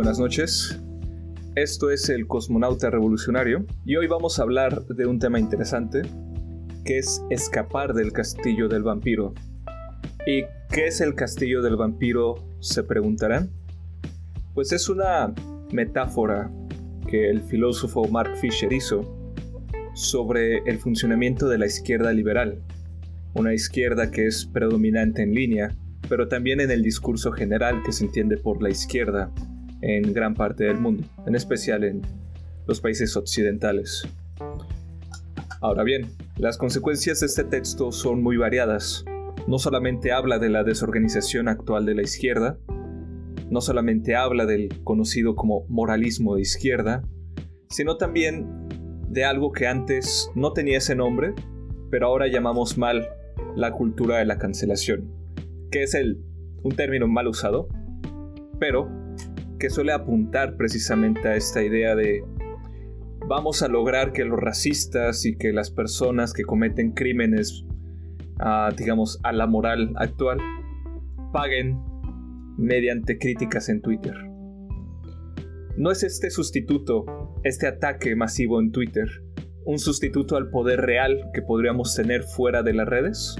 buenas 0.00 0.18
noches. 0.18 0.80
Esto 1.56 1.90
es 1.90 2.08
el 2.08 2.26
Cosmonauta 2.26 2.88
Revolucionario 2.88 3.66
y 3.84 3.96
hoy 3.96 4.06
vamos 4.06 4.38
a 4.38 4.44
hablar 4.44 4.86
de 4.86 5.04
un 5.04 5.18
tema 5.18 5.38
interesante 5.38 6.00
que 6.86 6.96
es 6.96 7.22
escapar 7.28 7.92
del 7.92 8.10
castillo 8.10 8.66
del 8.66 8.82
vampiro. 8.82 9.34
¿Y 10.26 10.44
qué 10.70 10.86
es 10.86 11.02
el 11.02 11.14
castillo 11.14 11.60
del 11.60 11.76
vampiro? 11.76 12.36
Se 12.60 12.82
preguntarán. 12.82 13.50
Pues 14.54 14.72
es 14.72 14.88
una 14.88 15.34
metáfora 15.70 16.50
que 17.06 17.28
el 17.28 17.42
filósofo 17.42 18.08
Mark 18.08 18.38
Fisher 18.38 18.72
hizo 18.72 19.34
sobre 19.92 20.60
el 20.60 20.78
funcionamiento 20.78 21.46
de 21.46 21.58
la 21.58 21.66
izquierda 21.66 22.10
liberal, 22.14 22.62
una 23.34 23.52
izquierda 23.52 24.10
que 24.10 24.26
es 24.26 24.46
predominante 24.46 25.20
en 25.20 25.34
línea, 25.34 25.76
pero 26.08 26.26
también 26.26 26.62
en 26.62 26.70
el 26.70 26.82
discurso 26.82 27.32
general 27.32 27.82
que 27.84 27.92
se 27.92 28.06
entiende 28.06 28.38
por 28.38 28.62
la 28.62 28.70
izquierda 28.70 29.30
en 29.82 30.12
gran 30.12 30.34
parte 30.34 30.64
del 30.64 30.78
mundo, 30.78 31.04
en 31.26 31.34
especial 31.34 31.84
en 31.84 32.02
los 32.66 32.80
países 32.80 33.16
occidentales. 33.16 34.06
Ahora 35.60 35.82
bien, 35.82 36.06
las 36.36 36.56
consecuencias 36.56 37.20
de 37.20 37.26
este 37.26 37.44
texto 37.44 37.92
son 37.92 38.22
muy 38.22 38.36
variadas. 38.36 39.04
No 39.46 39.58
solamente 39.58 40.12
habla 40.12 40.38
de 40.38 40.48
la 40.48 40.64
desorganización 40.64 41.48
actual 41.48 41.84
de 41.84 41.94
la 41.94 42.02
izquierda, 42.02 42.58
no 43.50 43.60
solamente 43.60 44.14
habla 44.14 44.46
del 44.46 44.68
conocido 44.84 45.34
como 45.34 45.66
moralismo 45.68 46.36
de 46.36 46.42
izquierda, 46.42 47.02
sino 47.68 47.96
también 47.96 48.46
de 49.08 49.24
algo 49.24 49.50
que 49.52 49.66
antes 49.66 50.30
no 50.34 50.52
tenía 50.52 50.78
ese 50.78 50.94
nombre, 50.94 51.34
pero 51.90 52.06
ahora 52.06 52.28
llamamos 52.28 52.78
mal 52.78 53.08
la 53.56 53.72
cultura 53.72 54.18
de 54.18 54.24
la 54.24 54.38
cancelación, 54.38 55.10
que 55.70 55.82
es 55.82 55.96
un 56.62 56.72
término 56.76 57.08
mal 57.08 57.26
usado, 57.26 57.68
pero 58.60 58.88
que 59.60 59.70
suele 59.70 59.92
apuntar 59.92 60.56
precisamente 60.56 61.28
a 61.28 61.36
esta 61.36 61.62
idea 61.62 61.94
de 61.94 62.24
vamos 63.28 63.62
a 63.62 63.68
lograr 63.68 64.12
que 64.12 64.24
los 64.24 64.40
racistas 64.40 65.24
y 65.26 65.36
que 65.36 65.52
las 65.52 65.70
personas 65.70 66.32
que 66.32 66.42
cometen 66.42 66.92
crímenes, 66.92 67.64
ah, 68.40 68.70
digamos, 68.76 69.20
a 69.22 69.32
la 69.32 69.46
moral 69.46 69.92
actual, 69.96 70.38
paguen 71.32 71.78
mediante 72.56 73.18
críticas 73.18 73.68
en 73.68 73.82
Twitter. 73.82 74.14
¿No 75.76 75.90
es 75.90 76.02
este 76.02 76.30
sustituto, 76.30 77.04
este 77.44 77.66
ataque 77.66 78.16
masivo 78.16 78.60
en 78.60 78.72
Twitter, 78.72 79.08
un 79.66 79.78
sustituto 79.78 80.36
al 80.36 80.50
poder 80.50 80.80
real 80.80 81.30
que 81.34 81.42
podríamos 81.42 81.94
tener 81.94 82.22
fuera 82.22 82.62
de 82.62 82.72
las 82.72 82.88
redes? 82.88 83.36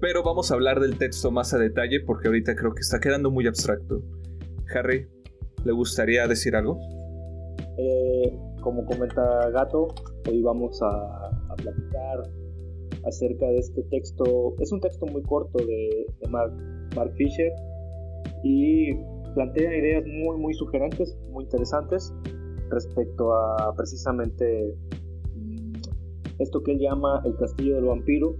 Pero 0.00 0.22
vamos 0.22 0.50
a 0.50 0.54
hablar 0.54 0.80
del 0.80 0.96
texto 0.96 1.30
más 1.30 1.52
a 1.52 1.58
detalle 1.58 2.00
porque 2.00 2.28
ahorita 2.28 2.56
creo 2.56 2.72
que 2.74 2.80
está 2.80 2.98
quedando 2.98 3.30
muy 3.30 3.46
abstracto. 3.46 4.02
Harry, 4.74 5.06
¿le 5.64 5.72
gustaría 5.72 6.26
decir 6.26 6.54
algo? 6.54 6.78
Eh, 7.78 8.38
como 8.60 8.84
comenta 8.84 9.50
Gato, 9.50 9.88
hoy 10.28 10.42
vamos 10.42 10.80
a, 10.82 11.30
platicar 11.56 12.22
acerca 13.04 13.46
de 13.46 13.58
este 13.58 13.82
texto. 13.84 14.54
Es 14.60 14.70
un 14.70 14.80
texto 14.80 15.06
muy 15.06 15.22
corto 15.22 15.58
de, 15.58 16.06
Mark, 16.28 16.52
Mark 16.94 17.12
Fisher 17.16 17.50
y 18.44 18.94
plantea 19.34 19.76
ideas 19.76 20.04
muy, 20.06 20.36
muy 20.36 20.54
sugerentes, 20.54 21.18
muy 21.30 21.44
interesantes 21.44 22.12
respecto 22.70 23.32
a 23.32 23.74
precisamente 23.76 24.72
mm, 25.34 25.72
esto 26.38 26.62
que 26.62 26.72
él 26.72 26.78
llama 26.78 27.20
el 27.24 27.36
castillo 27.36 27.74
del 27.74 27.86
vampiro, 27.86 28.36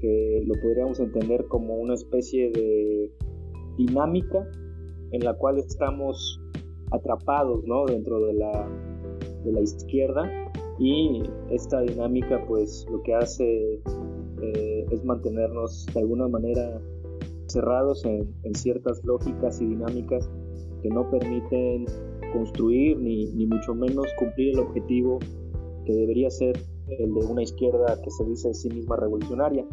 que 0.00 0.44
lo 0.46 0.54
podríamos 0.60 1.00
entender 1.00 1.46
como 1.48 1.74
una 1.74 1.94
especie 1.94 2.52
de 2.52 3.10
dinámica 3.78 4.46
en 5.12 5.24
la 5.24 5.34
cual 5.34 5.58
estamos 5.58 6.40
atrapados 6.90 7.64
¿no? 7.64 7.86
dentro 7.86 8.20
de 8.26 8.34
la, 8.34 8.68
de 9.44 9.52
la 9.52 9.60
izquierda 9.60 10.30
y 10.78 11.22
esta 11.50 11.80
dinámica 11.80 12.44
pues 12.46 12.86
lo 12.90 13.02
que 13.02 13.14
hace 13.14 13.80
eh, 14.42 14.86
es 14.90 15.04
mantenernos 15.04 15.86
de 15.94 16.00
alguna 16.00 16.28
manera 16.28 16.80
cerrados 17.46 18.04
en, 18.04 18.54
ciertas 18.54 19.04
lógicas 19.04 19.60
y 19.60 19.66
dinámicas 19.66 20.28
que 20.82 20.88
no 20.88 21.08
permiten 21.10 21.86
construir 22.32 22.98
ni, 22.98 23.26
ni, 23.26 23.46
mucho 23.46 23.74
menos 23.74 24.06
cumplir 24.18 24.54
el 24.54 24.60
objetivo 24.60 25.18
que 25.84 25.92
debería 25.92 26.30
ser 26.30 26.58
el 26.88 27.14
de 27.14 27.26
una 27.26 27.42
izquierda 27.42 28.00
que 28.02 28.10
se 28.10 28.24
dice 28.24 28.48
de 28.48 28.54
sí 28.54 28.68
misma 28.70 28.96
revolucionaria. 28.96 29.64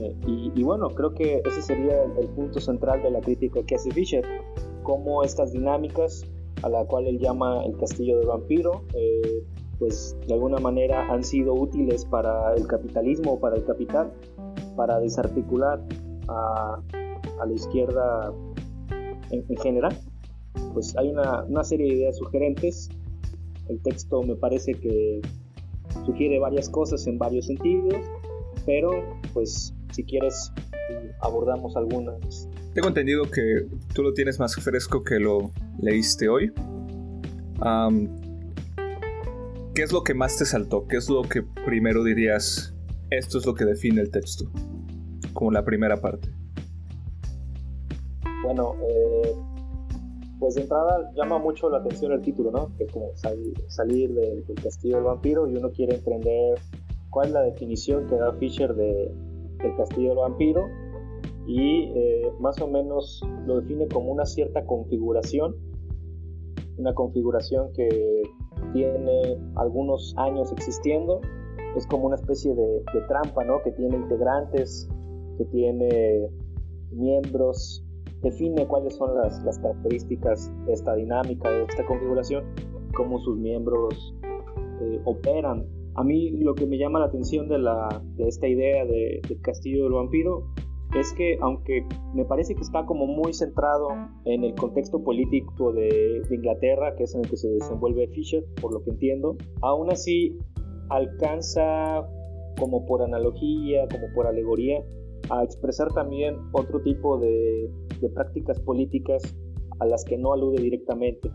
Eh, 0.00 0.16
y, 0.54 0.62
bueno, 0.62 0.88
creo 0.90 1.12
que 1.14 1.42
ese 1.44 1.62
sería 1.62 2.04
el, 2.04 2.28
punto 2.28 2.60
central 2.60 3.02
de 3.02 3.10
la 3.10 3.20
crítica 3.20 3.62
que 3.62 3.74
hace 3.74 3.90
Fisher, 3.90 4.24
cómo 4.82 5.22
estas 5.22 5.52
dinámicas 5.52 6.24
a 6.62 6.68
la 6.68 6.84
cual 6.86 7.06
él 7.06 7.18
llama 7.18 7.64
el 7.64 7.76
castillo 7.76 8.18
del 8.18 8.28
vampiro, 8.28 8.82
eh, 8.94 9.44
pues 9.78 10.16
de 10.26 10.34
alguna 10.34 10.58
manera 10.58 11.10
han 11.12 11.22
sido 11.22 11.54
útiles 11.54 12.04
para 12.04 12.54
el 12.54 12.66
capitalismo 12.66 13.40
para 13.40 13.56
el 13.56 13.64
capital, 13.64 14.12
para 14.76 14.98
desarticular 15.00 15.80
a, 16.28 16.80
la 17.46 17.52
izquierda 17.52 18.32
en, 19.30 19.56
general. 19.58 19.96
Pues 20.74 20.96
hay 20.96 21.08
una, 21.08 21.44
una 21.44 21.64
serie 21.64 21.88
de 21.88 21.94
ideas 21.94 22.18
sugerentes. 22.18 22.90
El 23.68 23.80
texto 23.82 24.22
me 24.22 24.34
parece 24.34 24.74
que 24.74 25.20
sugiere 26.04 26.38
varias 26.38 26.68
cosas 26.68 27.06
en 27.06 27.18
varios 27.18 27.46
sentidos, 27.46 27.94
pero 28.66 28.90
pues 29.32 29.74
si 29.92 30.04
quieres 30.04 30.52
abordamos 31.20 31.76
algunas. 31.76 32.48
Tengo 32.74 32.88
entendido 32.88 33.24
que 33.30 33.66
tú 33.94 34.02
lo 34.02 34.12
tienes 34.12 34.38
más 34.38 34.54
fresco 34.56 35.02
que 35.02 35.18
lo 35.18 35.52
leíste 35.80 36.28
hoy. 36.28 36.52
¿Qué 39.74 39.82
es 39.82 39.92
lo 39.92 40.02
que 40.02 40.14
más 40.14 40.36
te 40.36 40.44
saltó? 40.44 40.86
¿Qué 40.86 40.96
es 40.96 41.08
lo 41.08 41.22
que 41.22 41.42
primero 41.42 42.04
dirías? 42.04 42.74
Esto 43.10 43.38
es 43.38 43.46
lo 43.46 43.54
que 43.54 43.64
define 43.64 44.00
el 44.00 44.10
texto, 44.10 44.50
como 45.32 45.50
la 45.50 45.64
primera 45.64 46.00
parte. 46.00 46.28
Bueno, 48.44 48.74
eh, 48.88 49.32
pues 50.38 50.54
de 50.54 50.62
entrada 50.62 51.10
llama 51.14 51.38
mucho 51.38 51.68
la 51.70 51.78
atención 51.78 52.12
el 52.12 52.22
título, 52.22 52.50
¿no? 52.50 52.74
Que 52.76 52.84
es 52.84 52.92
como 52.92 53.10
salir, 53.16 54.14
del, 54.14 54.44
castillo 54.62 54.96
del 54.96 55.04
vampiro 55.04 55.48
y 55.48 55.56
uno 55.56 55.70
quiere 55.70 55.96
entender 55.96 56.58
cuál 57.10 57.28
es 57.28 57.32
la 57.34 57.42
definición 57.42 58.06
que 58.06 58.16
da 58.16 58.32
Fisher 58.34 58.74
de, 58.74 59.12
del 59.62 59.76
castillo 59.76 60.10
del 60.10 60.18
vampiro 60.18 60.68
y 61.46 61.92
eh, 61.94 62.32
más 62.38 62.60
o 62.60 62.68
menos 62.68 63.22
lo 63.46 63.60
define 63.60 63.88
como 63.88 64.12
una 64.12 64.24
cierta 64.24 64.64
configuración, 64.66 65.56
una 66.76 66.94
configuración 66.94 67.72
que 67.72 68.22
tiene 68.72 69.38
algunos 69.56 70.14
años 70.16 70.52
existiendo, 70.52 71.20
es 71.76 71.86
como 71.86 72.06
una 72.06 72.16
especie 72.16 72.54
de, 72.54 72.82
trampa, 73.08 73.44
¿no? 73.44 73.62
Que 73.62 73.72
tiene 73.72 73.96
integrantes, 73.96 74.88
que 75.38 75.44
tiene 75.46 76.28
miembros, 76.92 77.84
define 78.22 78.66
cuáles 78.66 78.94
son 78.94 79.14
las, 79.16 79.42
las 79.44 79.58
características 79.58 80.52
de 80.66 80.72
esta 80.72 80.94
dinámica, 80.94 81.50
de 81.50 81.64
esta 81.64 81.84
configuración, 81.86 82.44
cómo 82.94 83.18
sus 83.20 83.36
miembros 83.38 84.14
eh, 84.82 85.00
operan 85.04 85.66
a 85.94 86.04
mí 86.04 86.30
lo 86.30 86.54
que 86.54 86.66
me 86.66 86.78
llama 86.78 87.00
la 87.00 87.06
atención 87.06 87.48
de, 87.48 87.58
la, 87.58 88.02
de 88.16 88.28
esta 88.28 88.46
idea 88.46 88.84
de, 88.84 89.20
del 89.28 89.40
castillo 89.40 89.84
del 89.84 89.92
vampiro 89.92 90.44
es 90.94 91.12
que 91.12 91.38
aunque 91.40 91.86
me 92.14 92.24
parece 92.24 92.54
que 92.54 92.62
está 92.62 92.84
como 92.84 93.06
muy 93.06 93.32
centrado 93.32 93.88
en 94.24 94.44
el 94.44 94.54
contexto 94.54 95.02
político 95.02 95.72
de, 95.72 96.22
Inglaterra, 96.30 96.94
que 96.96 97.04
es 97.04 97.14
en 97.14 97.22
el 97.22 97.30
que 97.30 97.36
se 97.36 97.48
desenvuelve 97.48 98.08
Fisher, 98.08 98.44
por 98.60 98.72
lo 98.72 98.82
que 98.82 98.90
entiendo, 98.90 99.36
aún 99.62 99.90
así 99.90 100.36
alcanza 100.88 102.08
como 102.58 102.84
por 102.86 103.02
analogía, 103.02 103.86
como 103.88 104.12
por 104.14 104.26
alegoría, 104.26 104.82
a 105.30 105.44
expresar 105.44 105.88
también 105.92 106.36
otro 106.52 106.82
tipo 106.82 107.18
de, 107.18 107.70
de 108.00 108.08
prácticas 108.10 108.58
políticas 108.60 109.22
a 109.78 109.86
las 109.86 110.04
que 110.04 110.18
no 110.18 110.32
alude 110.32 110.60
directamente 110.60 111.30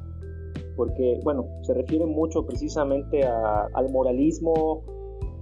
porque, 0.76 1.20
bueno, 1.24 1.48
se 1.62 1.74
refiere 1.74 2.06
mucho 2.06 2.46
precisamente 2.46 3.24
al 3.24 3.92
moralismo 3.92 4.84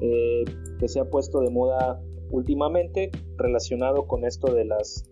eh, 0.02 0.44
que 0.80 0.88
se 0.88 1.00
ha 1.00 1.06
puesto 1.06 1.40
de 1.42 1.50
moda 1.50 2.02
últimamente 2.32 3.12
relacionado 3.38 4.08
con 4.08 4.26
esto 4.26 4.54
de 4.54 4.66
las 4.66 5.10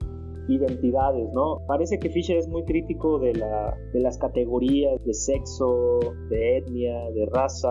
identidades, 0.48 1.32
¿no? 1.34 1.60
Parece 1.68 2.00
que 2.00 2.10
Fisher 2.10 2.38
es 2.38 2.48
muy 2.48 2.64
crítico 2.64 3.20
de, 3.20 3.34
la, 3.34 3.78
de 3.94 4.00
las 4.00 4.18
categorías 4.18 5.04
de 5.06 5.14
sexo, 5.14 6.00
de 6.30 6.58
etnia, 6.58 7.10
de 7.12 7.26
raza, 7.28 7.70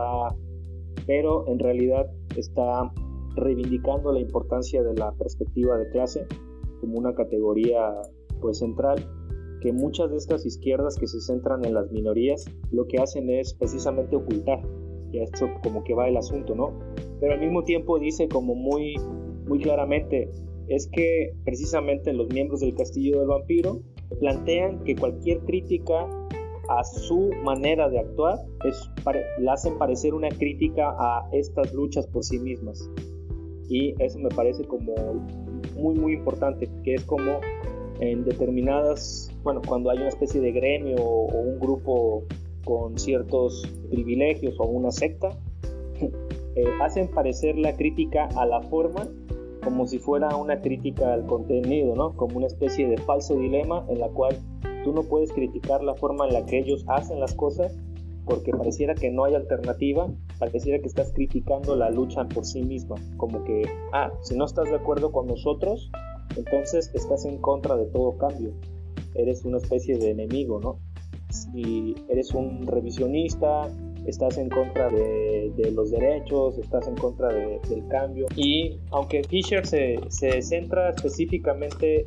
pero 1.07 1.47
en 1.49 1.59
realidad 1.59 2.07
está 2.37 2.91
reivindicando 3.37 4.13
la 4.13 4.21
importancia 4.21 4.83
de 4.83 4.95
la 4.95 5.13
perspectiva 5.13 5.77
de 5.79 5.89
clase 5.91 6.27
como 6.81 6.99
una 6.99 7.15
categoría 7.15 7.93
pues 8.41 8.59
central 8.59 9.05
que 9.61 9.73
muchas 9.73 10.11
de 10.11 10.17
estas 10.17 10.47
izquierdas 10.47 10.97
que 10.97 11.07
se 11.07 11.21
centran 11.21 11.65
en 11.65 11.75
las 11.75 11.91
minorías 11.91 12.45
lo 12.71 12.87
que 12.87 12.99
hacen 12.99 13.31
es 13.31 13.55
precisamente 13.55 14.17
ocultar. 14.17 14.61
Y 15.13 15.19
esto 15.21 15.49
como 15.63 15.83
que 15.85 15.95
va 15.95 16.09
el 16.09 16.17
asunto, 16.17 16.55
¿no? 16.55 16.79
Pero 17.21 17.35
al 17.35 17.41
mismo 17.41 17.65
tiempo 17.65 17.99
dice 17.99 18.29
como 18.29 18.55
muy, 18.55 18.95
muy 19.47 19.61
claramente, 19.61 20.31
es 20.69 20.89
que 20.89 21.35
precisamente 21.45 22.13
los 22.13 22.29
miembros 22.29 22.61
del 22.61 22.75
castillo 22.75 23.19
del 23.19 23.29
vampiro 23.29 23.83
plantean 24.21 24.83
que 24.85 24.95
cualquier 24.95 25.41
crítica 25.41 26.09
a 26.69 26.85
su 26.85 27.31
manera 27.43 27.89
de 27.89 27.99
actuar 27.99 28.39
es, 28.65 28.89
la 29.41 29.55
hacen 29.55 29.77
parecer 29.77 30.15
una 30.15 30.29
crítica 30.29 30.95
a 30.99 31.29
estas 31.33 31.73
luchas 31.75 32.07
por 32.07 32.23
sí 32.23 32.39
mismas. 32.39 32.89
Y 33.69 33.95
eso 34.03 34.19
me 34.21 34.29
parece 34.29 34.65
como 34.65 34.95
muy, 35.77 35.95
muy 35.95 36.13
importante, 36.15 36.69
que 36.85 36.95
es 36.95 37.05
como 37.05 37.41
en 38.01 38.25
determinadas, 38.25 39.30
bueno, 39.43 39.61
cuando 39.67 39.91
hay 39.91 39.99
una 39.99 40.09
especie 40.09 40.41
de 40.41 40.53
gremio 40.53 40.97
o 40.97 41.41
un 41.41 41.59
grupo 41.59 42.25
con 42.65 42.99
ciertos 42.99 43.63
privilegios 43.91 44.55
o 44.59 44.65
una 44.65 44.91
secta, 44.91 45.31
eh, 46.01 46.65
hacen 46.81 47.09
parecer 47.09 47.57
la 47.57 47.77
crítica 47.77 48.29
a 48.37 48.47
la 48.47 48.61
forma 48.63 49.09
como 49.63 49.87
si 49.87 49.99
fuera 49.99 50.35
una 50.37 50.61
crítica 50.61 51.13
al 51.13 51.27
contenido, 51.27 51.95
¿no? 51.95 52.17
Como 52.17 52.39
una 52.39 52.47
especie 52.47 52.89
de 52.89 52.97
falso 52.97 53.37
dilema 53.37 53.85
en 53.89 54.01
la 54.01 54.09
cual 54.09 54.39
tú 54.85 54.93
no 54.93 55.03
puedes 55.03 55.33
criticar 55.33 55.83
la 55.85 55.95
forma 55.95 56.27
en 56.27 56.33
la 56.33 56.45
que 56.45 56.59
ellos 56.59 56.85
hacen 56.89 57.21
las 57.21 57.35
cosas 57.35 57.79
porque 58.25 58.53
pareciera 58.53 58.95
que 58.95 59.11
no 59.11 59.25
hay 59.25 59.35
alternativa, 59.35 60.09
pareciera 60.39 60.79
que 60.79 60.87
estás 60.87 61.13
criticando 61.13 61.75
la 61.75 61.91
lucha 61.91 62.25
por 62.29 62.45
sí 62.45 62.63
misma, 62.63 62.97
como 63.17 63.43
que, 63.45 63.63
ah, 63.93 64.13
si 64.23 64.37
no 64.37 64.45
estás 64.45 64.71
de 64.71 64.77
acuerdo 64.77 65.11
con 65.11 65.27
nosotros, 65.27 65.91
entonces 66.37 66.93
estás 66.95 67.25
en 67.25 67.39
contra 67.39 67.77
de 67.77 67.87
todo 67.87 68.17
cambio, 68.19 68.53
eres 69.15 69.45
una 69.45 69.59
especie 69.59 69.99
de 69.99 70.11
enemigo, 70.11 70.61
¿no? 70.61 70.79
Si 71.31 71.95
eres 72.09 72.35
un 72.35 72.67
revisionista, 72.67 73.69
estás 74.07 74.39
en 74.39 74.49
contra 74.49 74.89
de, 74.89 75.71
los 75.73 75.91
derechos, 75.91 76.59
estás 76.59 76.89
en 76.89 76.97
contra 76.97 77.29
del 77.29 77.87
cambio. 77.89 78.27
Y 78.35 78.79
aunque 78.91 79.23
Fisher 79.25 79.65
se, 79.67 79.99
se 80.09 80.43
centra 80.43 80.91
específicamente 80.91 82.07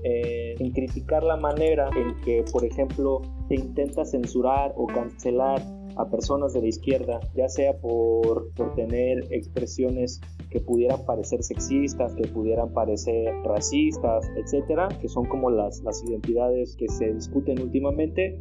en 0.61 0.71
criticar 0.71 1.23
la 1.23 1.37
manera 1.37 1.89
en 1.95 2.19
que, 2.21 2.43
por 2.51 2.65
ejemplo, 2.65 3.21
se 3.47 3.55
intenta 3.55 4.03
censurar 4.03 4.73
o 4.75 4.87
cancelar 4.87 5.61
a 5.95 6.09
personas 6.09 6.53
de 6.53 6.61
la 6.61 6.67
izquierda, 6.67 7.19
ya 7.35 7.47
sea 7.49 7.77
por, 7.77 8.51
por 8.53 8.75
tener 8.75 9.25
expresiones 9.31 10.21
que 10.49 10.59
pudieran 10.59 11.05
parecer 11.05 11.43
sexistas, 11.43 12.13
que 12.15 12.27
pudieran 12.27 12.73
parecer 12.73 13.33
racistas, 13.43 14.29
etcétera, 14.37 14.87
que 15.01 15.07
son 15.07 15.25
como 15.25 15.49
las, 15.49 15.81
las 15.81 16.03
identidades 16.03 16.75
que 16.75 16.87
se 16.87 17.13
discuten 17.13 17.61
últimamente, 17.61 18.39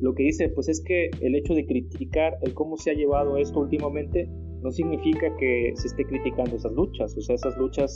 lo 0.00 0.14
que 0.14 0.24
dice 0.24 0.48
pues 0.48 0.68
es 0.68 0.80
que 0.80 1.10
el 1.20 1.36
hecho 1.36 1.54
de 1.54 1.64
criticar 1.64 2.36
el 2.42 2.54
cómo 2.54 2.76
se 2.76 2.90
ha 2.90 2.94
llevado 2.94 3.36
esto 3.36 3.60
últimamente 3.60 4.28
no 4.60 4.70
significa 4.70 5.34
que 5.36 5.72
se 5.76 5.86
esté 5.88 6.04
criticando 6.04 6.56
esas 6.56 6.72
luchas, 6.72 7.16
o 7.16 7.20
sea, 7.20 7.36
esas 7.36 7.56
luchas 7.56 7.94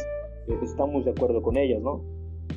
eh, 0.48 0.54
estamos 0.62 1.04
de 1.04 1.10
acuerdo 1.10 1.42
con 1.42 1.56
ellas, 1.56 1.82
¿no? 1.82 2.04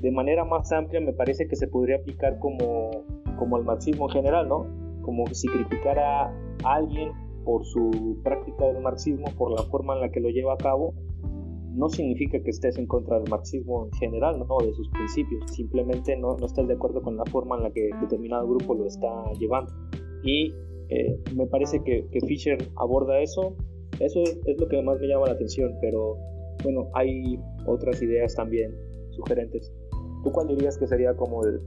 De 0.02 0.12
manera 0.12 0.46
más 0.46 0.72
amplia 0.72 1.02
me 1.02 1.14
parece 1.14 1.48
que 1.48 1.56
se 1.56 1.68
podría 1.68 1.98
aplicar 1.98 2.38
como, 2.40 3.06
como 3.38 3.58
al 3.58 3.64
marxismo 3.64 4.08
en 4.08 4.14
general, 4.14 4.48
¿no? 4.48 4.89
Como 5.02 5.26
si 5.34 5.48
criticara 5.48 6.28
a 6.64 6.76
alguien 6.76 7.12
por 7.46 7.66
su 7.66 8.20
práctica 8.24 8.66
del 8.66 8.82
marxismo, 8.82 9.26
por 9.38 9.52
la 9.52 9.64
forma 9.64 9.96
en 9.96 10.02
la 10.02 10.10
que 10.10 10.20
lo 10.20 10.30
lleva 10.30 10.54
a 10.54 10.58
cabo, 10.58 10.94
no 11.74 11.90
significa 11.90 12.42
que 12.42 12.50
estés 12.50 12.78
en 12.78 12.88
contra 12.88 13.20
del 13.20 13.30
marxismo 13.30 13.86
en 13.86 13.92
general, 13.94 14.40
¿no? 14.40 14.58
de 14.66 14.74
sus 14.74 14.90
principios, 14.90 15.52
simplemente 15.52 16.18
no, 16.18 16.36
no 16.36 16.46
estás 16.46 16.68
de 16.68 16.74
acuerdo 16.74 17.02
con 17.02 17.16
la 17.16 17.26
forma 17.26 17.58
en 17.58 17.64
la 17.64 17.72
que 17.72 17.90
determinado 18.02 18.48
grupo 18.48 18.76
lo 18.76 18.86
está 18.86 19.32
llevando. 19.40 19.72
Y 20.24 20.54
eh, 20.90 21.18
me 21.36 21.48
parece 21.48 21.82
que, 21.84 22.08
que, 22.12 22.20
Fisher 22.22 22.58
aborda 22.76 23.20
eso, 23.22 23.56
eso 24.00 24.22
es 24.24 24.60
lo 24.60 24.68
que 24.68 24.82
más 24.82 25.00
me 25.00 25.08
llama 25.08 25.28
la 25.28 25.34
atención, 25.34 25.74
pero 25.82 26.18
bueno, 26.64 26.90
hay 26.94 27.40
otras 27.66 28.02
ideas 28.02 28.36
también 28.36 28.76
sugerentes. 29.12 29.72
¿Tú 30.24 30.32
cuál 30.32 30.48
dirías 30.48 30.78
que 30.78 30.88
sería 30.88 31.16
como 31.16 31.46
el, 31.46 31.62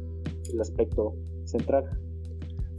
el 0.52 0.61
aspecto 0.61 1.14
central? 1.44 1.84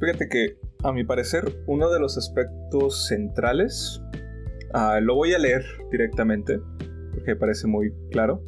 Fíjate 0.03 0.27
que, 0.27 0.57
a 0.83 0.91
mi 0.91 1.05
parecer, 1.05 1.63
uno 1.65 1.89
de 1.89 1.97
los 1.97 2.17
aspectos 2.17 3.07
centrales, 3.07 4.01
uh, 4.73 4.99
lo 5.01 5.15
voy 5.15 5.31
a 5.31 5.39
leer 5.39 5.63
directamente, 5.93 6.59
porque 7.13 7.37
parece 7.37 7.67
muy 7.67 7.93
claro. 8.11 8.43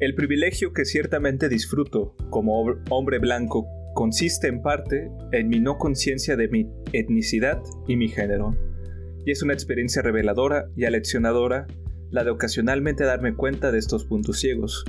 El 0.00 0.14
privilegio 0.14 0.74
que 0.74 0.84
ciertamente 0.84 1.48
disfruto 1.48 2.14
como 2.28 2.62
hombre 2.90 3.18
blanco 3.18 3.66
consiste 3.94 4.48
en 4.48 4.60
parte 4.60 5.10
en 5.32 5.48
mi 5.48 5.60
no 5.60 5.78
conciencia 5.78 6.36
de 6.36 6.48
mi 6.48 6.68
etnicidad 6.92 7.62
y 7.88 7.96
mi 7.96 8.08
género, 8.08 8.54
y 9.24 9.30
es 9.30 9.42
una 9.42 9.54
experiencia 9.54 10.02
reveladora 10.02 10.66
y 10.76 10.84
aleccionadora 10.84 11.66
la 12.10 12.22
de 12.22 12.32
ocasionalmente 12.32 13.04
darme 13.04 13.34
cuenta 13.34 13.72
de 13.72 13.78
estos 13.78 14.04
puntos 14.04 14.40
ciegos. 14.40 14.84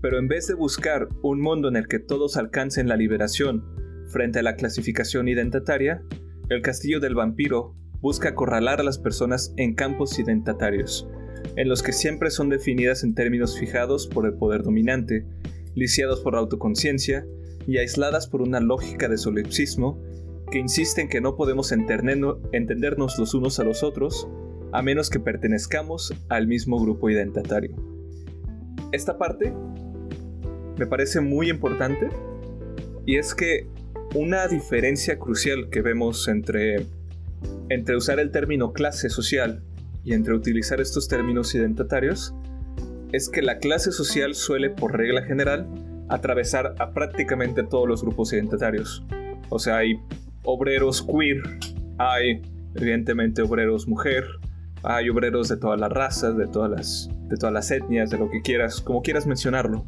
Pero 0.00 0.16
en 0.16 0.28
vez 0.28 0.46
de 0.46 0.54
buscar 0.54 1.08
un 1.24 1.40
mundo 1.40 1.66
en 1.66 1.74
el 1.74 1.88
que 1.88 1.98
todos 1.98 2.36
alcancen 2.36 2.88
la 2.88 2.96
liberación 2.96 3.82
frente 4.08 4.38
a 4.38 4.42
la 4.42 4.56
clasificación 4.56 5.28
identitaria, 5.28 6.02
el 6.48 6.62
castillo 6.62 7.00
del 7.00 7.14
vampiro 7.14 7.74
busca 8.00 8.30
acorralar 8.30 8.80
a 8.80 8.84
las 8.84 8.98
personas 8.98 9.54
en 9.56 9.74
campos 9.74 10.18
identitarios, 10.18 11.08
en 11.56 11.68
los 11.68 11.82
que 11.82 11.92
siempre 11.92 12.30
son 12.30 12.48
definidas 12.48 13.02
en 13.02 13.14
términos 13.14 13.58
fijados 13.58 14.06
por 14.06 14.26
el 14.26 14.34
poder 14.34 14.62
dominante, 14.62 15.26
lisiados 15.74 16.20
por 16.20 16.34
la 16.34 16.40
autoconciencia 16.40 17.24
y 17.66 17.78
aisladas 17.78 18.26
por 18.26 18.42
una 18.42 18.60
lógica 18.60 19.08
de 19.08 19.16
solipsismo 19.16 20.02
que 20.50 20.58
insiste 20.58 21.00
en 21.00 21.08
que 21.08 21.20
no 21.20 21.36
podemos 21.36 21.72
entendernos 21.72 23.18
los 23.18 23.34
unos 23.34 23.58
a 23.58 23.64
los 23.64 23.82
otros 23.82 24.28
a 24.72 24.82
menos 24.82 25.08
que 25.08 25.20
pertenezcamos 25.20 26.12
al 26.28 26.46
mismo 26.46 26.80
grupo 26.80 27.08
identitario. 27.08 27.74
Esta 28.92 29.16
parte 29.16 29.54
me 30.76 30.86
parece 30.86 31.20
muy 31.20 31.48
importante 31.48 32.08
y 33.06 33.16
es 33.16 33.34
que 33.34 33.68
una 34.14 34.46
diferencia 34.46 35.18
crucial 35.18 35.68
que 35.70 35.82
vemos 35.82 36.28
entre, 36.28 36.86
entre 37.68 37.96
usar 37.96 38.20
el 38.20 38.30
término 38.30 38.72
clase 38.72 39.10
social 39.10 39.62
y 40.04 40.14
entre 40.14 40.34
utilizar 40.34 40.80
estos 40.80 41.08
términos 41.08 41.54
identitarios 41.54 42.32
es 43.12 43.28
que 43.28 43.42
la 43.42 43.58
clase 43.58 43.90
social 43.92 44.34
suele, 44.34 44.70
por 44.70 44.96
regla 44.96 45.22
general, 45.22 45.66
atravesar 46.08 46.74
a 46.78 46.92
prácticamente 46.92 47.64
todos 47.64 47.88
los 47.88 48.02
grupos 48.02 48.32
identitarios. 48.32 49.04
O 49.48 49.58
sea, 49.58 49.78
hay 49.78 49.94
obreros 50.44 51.02
queer, 51.02 51.42
hay 51.98 52.42
evidentemente 52.74 53.42
obreros 53.42 53.88
mujer, 53.88 54.24
hay 54.82 55.08
obreros 55.10 55.48
de 55.48 55.56
todas 55.56 55.80
las 55.80 55.90
razas, 55.90 56.36
de 56.36 56.46
todas 56.46 56.70
las, 56.70 57.10
de 57.28 57.36
todas 57.36 57.52
las 57.52 57.70
etnias, 57.70 58.10
de 58.10 58.18
lo 58.18 58.30
que 58.30 58.42
quieras, 58.42 58.80
como 58.80 59.02
quieras 59.02 59.26
mencionarlo. 59.26 59.84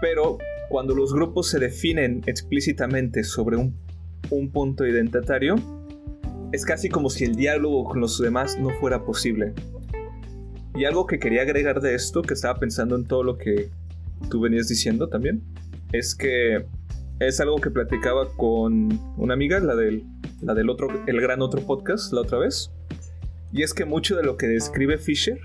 Pero 0.00 0.38
cuando 0.70 0.94
los 0.94 1.12
grupos 1.12 1.48
se 1.48 1.58
definen 1.58 2.22
explícitamente 2.26 3.24
sobre 3.24 3.56
un, 3.56 3.74
un 4.30 4.52
punto 4.52 4.86
identitario, 4.86 5.56
es 6.52 6.64
casi 6.64 6.88
como 6.88 7.10
si 7.10 7.24
el 7.24 7.34
diálogo 7.34 7.82
con 7.82 8.00
los 8.00 8.20
demás 8.20 8.56
no 8.56 8.70
fuera 8.78 9.04
posible. 9.04 9.52
Y 10.76 10.84
algo 10.84 11.08
que 11.08 11.18
quería 11.18 11.42
agregar 11.42 11.80
de 11.80 11.96
esto, 11.96 12.22
que 12.22 12.34
estaba 12.34 12.60
pensando 12.60 12.94
en 12.94 13.04
todo 13.04 13.24
lo 13.24 13.36
que 13.36 13.68
tú 14.30 14.40
venías 14.40 14.68
diciendo 14.68 15.08
también, 15.08 15.42
es 15.92 16.14
que 16.14 16.64
es 17.18 17.40
algo 17.40 17.56
que 17.56 17.70
platicaba 17.70 18.28
con 18.36 18.96
una 19.16 19.34
amiga, 19.34 19.58
la 19.58 19.74
del, 19.74 20.04
la 20.40 20.54
del 20.54 20.70
otro, 20.70 20.86
el 21.08 21.20
gran 21.20 21.42
otro 21.42 21.66
podcast, 21.66 22.12
la 22.12 22.20
otra 22.20 22.38
vez. 22.38 22.70
Y 23.52 23.64
es 23.64 23.74
que 23.74 23.84
mucho 23.84 24.14
de 24.14 24.22
lo 24.22 24.36
que 24.36 24.46
describe 24.46 24.98
Fisher 24.98 25.40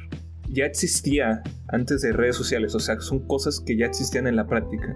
ya 0.49 0.65
existía 0.65 1.41
antes 1.69 2.03
de 2.03 2.13
redes 2.13 2.35
sociales, 2.35 2.75
o 2.75 2.79
sea, 2.79 3.01
son 3.01 3.25
cosas 3.25 3.59
que 3.59 3.75
ya 3.75 3.87
existían 3.87 4.27
en 4.27 4.35
la 4.35 4.45
práctica. 4.45 4.95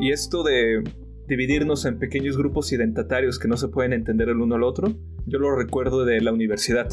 Y 0.00 0.10
esto 0.12 0.42
de 0.42 0.82
dividirnos 1.28 1.84
en 1.84 1.98
pequeños 1.98 2.36
grupos 2.36 2.72
identitarios 2.72 3.38
que 3.38 3.48
no 3.48 3.56
se 3.56 3.68
pueden 3.68 3.92
entender 3.92 4.28
el 4.28 4.40
uno 4.40 4.56
al 4.56 4.62
otro. 4.62 4.92
Yo 5.26 5.38
lo 5.38 5.54
recuerdo 5.54 6.04
de 6.04 6.20
la 6.20 6.32
universidad, 6.32 6.88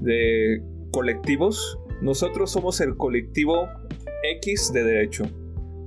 de 0.00 0.62
colectivos. 0.90 1.78
Nosotros 2.00 2.50
somos 2.50 2.80
el 2.80 2.96
colectivo 2.96 3.68
X 4.22 4.72
de 4.72 4.84
derecho. 4.84 5.24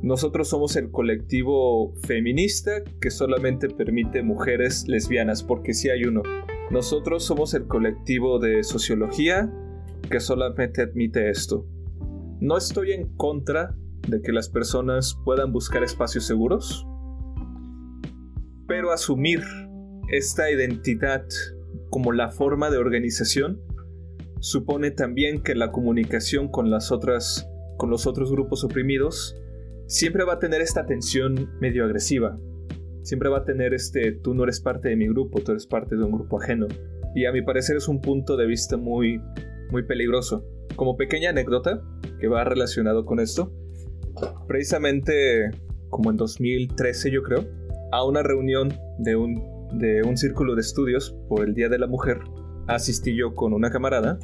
Nosotros 0.02 0.50
somos 0.50 0.76
el 0.76 0.92
colectivo 0.92 1.94
feminista 2.06 2.84
que 3.00 3.10
solamente 3.10 3.70
permite 3.70 4.22
mujeres 4.22 4.86
lesbianas, 4.88 5.44
porque 5.44 5.74
sí 5.74 5.90
hay 5.90 6.04
uno. 6.04 6.24
Nosotros 6.72 7.24
somos 7.24 7.54
el 7.54 7.68
colectivo 7.68 8.38
de 8.40 8.64
sociología 8.64 9.52
que 10.10 10.20
solamente 10.20 10.82
admite 10.82 11.30
esto. 11.30 11.66
No 12.42 12.58
estoy 12.58 12.92
en 12.92 13.16
contra 13.16 13.76
de 14.08 14.22
que 14.22 14.32
las 14.32 14.50
personas 14.50 15.18
puedan 15.24 15.52
buscar 15.52 15.84
espacios 15.84 16.26
seguros, 16.26 16.86
pero 18.68 18.92
asumir 18.92 19.42
esta 20.10 20.52
identidad 20.52 21.26
como 21.90 22.12
la 22.12 22.30
forma 22.30 22.70
de 22.70 22.78
organización 22.78 23.62
supone 24.40 24.92
también 24.92 25.42
que 25.42 25.56
la 25.56 25.72
comunicación 25.72 26.50
con 26.50 26.70
las 26.70 26.92
otras 26.92 27.50
con 27.78 27.90
los 27.90 28.06
otros 28.06 28.32
grupos 28.32 28.64
oprimidos 28.64 29.36
siempre 29.88 30.24
va 30.24 30.34
a 30.34 30.40
tener 30.40 30.62
esta 30.62 30.86
tensión 30.86 31.50
medio 31.60 31.86
agresiva. 31.86 32.38
Siempre 33.04 33.30
va 33.30 33.40
a 33.40 33.44
tener 33.46 33.74
este 33.74 34.12
tú 34.12 34.34
no 34.34 34.44
eres 34.44 34.60
parte 34.60 34.90
de 34.90 34.96
mi 34.96 35.08
grupo, 35.08 35.42
tú 35.42 35.52
eres 35.52 35.68
parte 35.68 35.96
de 35.96 36.04
un 36.04 36.12
grupo 36.12 36.42
ajeno. 36.42 36.68
Y 37.16 37.26
a 37.26 37.32
mi 37.32 37.42
parecer 37.42 37.78
es 37.78 37.88
un 37.88 38.02
punto 38.02 38.38
de 38.38 38.48
vista 38.48 38.78
muy 38.78 39.22
muy 39.72 39.84
peligroso. 39.84 40.46
Como 40.76 40.98
pequeña 40.98 41.30
anécdota 41.30 41.82
que 42.20 42.28
va 42.28 42.44
relacionado 42.44 43.06
con 43.06 43.20
esto, 43.20 43.54
precisamente 44.48 45.52
como 45.94 46.10
en 46.10 46.18
2013 46.18 47.12
yo 47.12 47.22
creo, 47.22 47.46
a 47.92 48.04
una 48.04 48.24
reunión 48.24 48.74
de 48.98 49.16
un, 49.16 49.70
de 49.78 50.02
un 50.02 50.18
círculo 50.18 50.56
de 50.56 50.62
estudios 50.62 51.16
por 51.30 51.48
el 51.48 51.54
Día 51.54 51.70
de 51.70 51.78
la 51.78 51.86
Mujer, 51.86 52.20
asistí 52.68 53.16
yo 53.16 53.36
con 53.36 53.54
una 53.54 53.70
camarada 53.70 54.18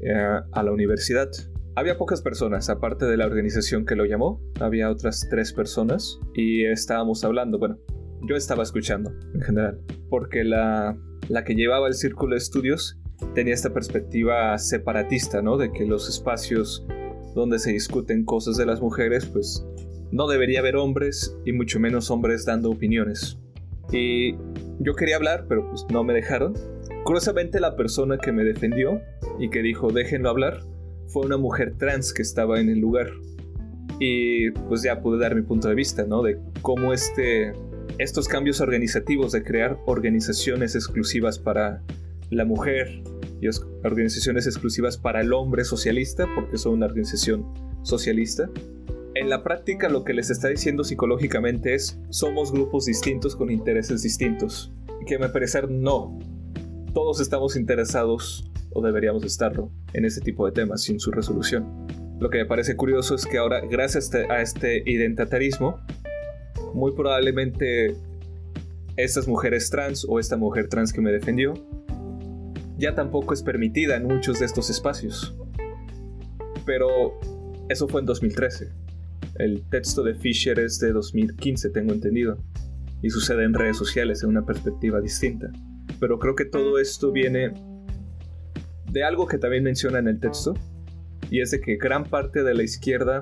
eh, 0.00 0.40
a 0.50 0.62
la 0.62 0.72
universidad. 0.72 1.28
Había 1.76 1.98
pocas 1.98 2.22
personas, 2.22 2.70
aparte 2.70 3.04
de 3.04 3.18
la 3.18 3.26
organización 3.26 3.84
que 3.84 3.94
lo 3.94 4.06
llamó, 4.06 4.40
había 4.58 4.90
otras 4.90 5.26
tres 5.30 5.52
personas 5.52 6.18
y 6.34 6.64
estábamos 6.64 7.24
hablando, 7.24 7.58
bueno, 7.58 7.78
yo 8.26 8.34
estaba 8.34 8.62
escuchando 8.62 9.12
en 9.34 9.42
general, 9.42 9.80
porque 10.08 10.44
la, 10.44 10.96
la 11.28 11.44
que 11.44 11.54
llevaba 11.54 11.88
el 11.88 11.94
círculo 11.94 12.34
de 12.34 12.38
estudios 12.38 12.98
tenía 13.34 13.52
esta 13.52 13.74
perspectiva 13.74 14.56
separatista, 14.58 15.42
¿no? 15.42 15.58
De 15.58 15.72
que 15.72 15.84
los 15.84 16.08
espacios 16.08 16.86
donde 17.34 17.58
se 17.58 17.72
discuten 17.72 18.24
cosas 18.24 18.56
de 18.56 18.66
las 18.66 18.80
mujeres, 18.80 19.26
pues 19.26 19.64
no 20.10 20.28
debería 20.28 20.60
haber 20.60 20.76
hombres 20.76 21.36
y 21.44 21.52
mucho 21.52 21.80
menos 21.80 22.10
hombres 22.10 22.44
dando 22.44 22.70
opiniones. 22.70 23.38
Y 23.90 24.34
yo 24.78 24.94
quería 24.94 25.16
hablar, 25.16 25.46
pero 25.48 25.68
pues 25.68 25.86
no 25.90 26.04
me 26.04 26.12
dejaron. 26.12 26.54
Curiosamente 27.04 27.60
la 27.60 27.76
persona 27.76 28.18
que 28.18 28.32
me 28.32 28.44
defendió 28.44 29.00
y 29.38 29.50
que 29.50 29.62
dijo 29.62 29.90
déjenlo 29.90 30.28
hablar 30.30 30.60
fue 31.08 31.26
una 31.26 31.36
mujer 31.36 31.74
trans 31.78 32.12
que 32.12 32.22
estaba 32.22 32.60
en 32.60 32.68
el 32.68 32.78
lugar. 32.78 33.08
Y 33.98 34.50
pues 34.50 34.82
ya 34.82 35.00
pude 35.00 35.18
dar 35.18 35.34
mi 35.34 35.42
punto 35.42 35.68
de 35.68 35.74
vista, 35.74 36.04
¿no? 36.04 36.22
De 36.22 36.38
cómo 36.62 36.92
este, 36.92 37.52
estos 37.98 38.28
cambios 38.28 38.60
organizativos 38.60 39.32
de 39.32 39.42
crear 39.42 39.78
organizaciones 39.86 40.74
exclusivas 40.74 41.38
para 41.38 41.82
la 42.30 42.44
mujer 42.44 43.02
y 43.42 43.48
organizaciones 43.84 44.46
exclusivas 44.46 44.96
para 44.96 45.20
el 45.20 45.32
hombre 45.32 45.64
socialista, 45.64 46.26
porque 46.34 46.56
son 46.56 46.74
una 46.74 46.86
organización 46.86 47.44
socialista, 47.82 48.48
en 49.14 49.28
la 49.28 49.42
práctica 49.42 49.90
lo 49.90 50.04
que 50.04 50.14
les 50.14 50.30
está 50.30 50.48
diciendo 50.48 50.84
psicológicamente 50.84 51.74
es 51.74 51.98
somos 52.08 52.50
grupos 52.50 52.86
distintos 52.86 53.36
con 53.36 53.50
intereses 53.50 54.02
distintos. 54.02 54.72
Que 55.06 55.18
me 55.18 55.28
parecer 55.28 55.70
no. 55.70 56.18
Todos 56.94 57.20
estamos 57.20 57.56
interesados, 57.56 58.50
o 58.72 58.80
deberíamos 58.80 59.24
estarlo, 59.24 59.70
en 59.92 60.06
ese 60.06 60.22
tipo 60.22 60.46
de 60.46 60.52
temas 60.52 60.82
sin 60.82 60.98
su 60.98 61.10
resolución. 61.10 61.86
Lo 62.20 62.30
que 62.30 62.38
me 62.38 62.46
parece 62.46 62.74
curioso 62.74 63.14
es 63.14 63.26
que 63.26 63.36
ahora, 63.36 63.60
gracias 63.60 64.14
a 64.14 64.40
este 64.40 64.82
identatarismo, 64.86 65.78
muy 66.72 66.92
probablemente 66.92 67.94
estas 68.96 69.28
mujeres 69.28 69.68
trans 69.68 70.06
o 70.08 70.20
esta 70.20 70.36
mujer 70.36 70.68
trans 70.68 70.92
que 70.92 71.02
me 71.02 71.12
defendió, 71.12 71.54
ya 72.82 72.96
tampoco 72.96 73.32
es 73.32 73.44
permitida 73.44 73.94
en 73.94 74.08
muchos 74.08 74.40
de 74.40 74.44
estos 74.44 74.68
espacios. 74.68 75.36
Pero 76.66 77.20
eso 77.68 77.86
fue 77.86 78.00
en 78.00 78.06
2013. 78.06 78.72
El 79.36 79.62
texto 79.70 80.02
de 80.02 80.16
Fisher 80.16 80.58
es 80.58 80.80
de 80.80 80.92
2015, 80.92 81.70
tengo 81.70 81.92
entendido, 81.92 82.38
y 83.00 83.10
sucede 83.10 83.44
en 83.44 83.54
redes 83.54 83.76
sociales 83.76 84.24
en 84.24 84.30
una 84.30 84.44
perspectiva 84.44 85.00
distinta. 85.00 85.52
Pero 86.00 86.18
creo 86.18 86.34
que 86.34 86.44
todo 86.44 86.80
esto 86.80 87.12
viene 87.12 87.52
de 88.90 89.04
algo 89.04 89.28
que 89.28 89.38
también 89.38 89.62
menciona 89.62 90.00
en 90.00 90.08
el 90.08 90.18
texto, 90.18 90.54
y 91.30 91.40
es 91.40 91.52
de 91.52 91.60
que 91.60 91.76
gran 91.76 92.02
parte 92.02 92.42
de 92.42 92.52
la 92.52 92.64
izquierda 92.64 93.20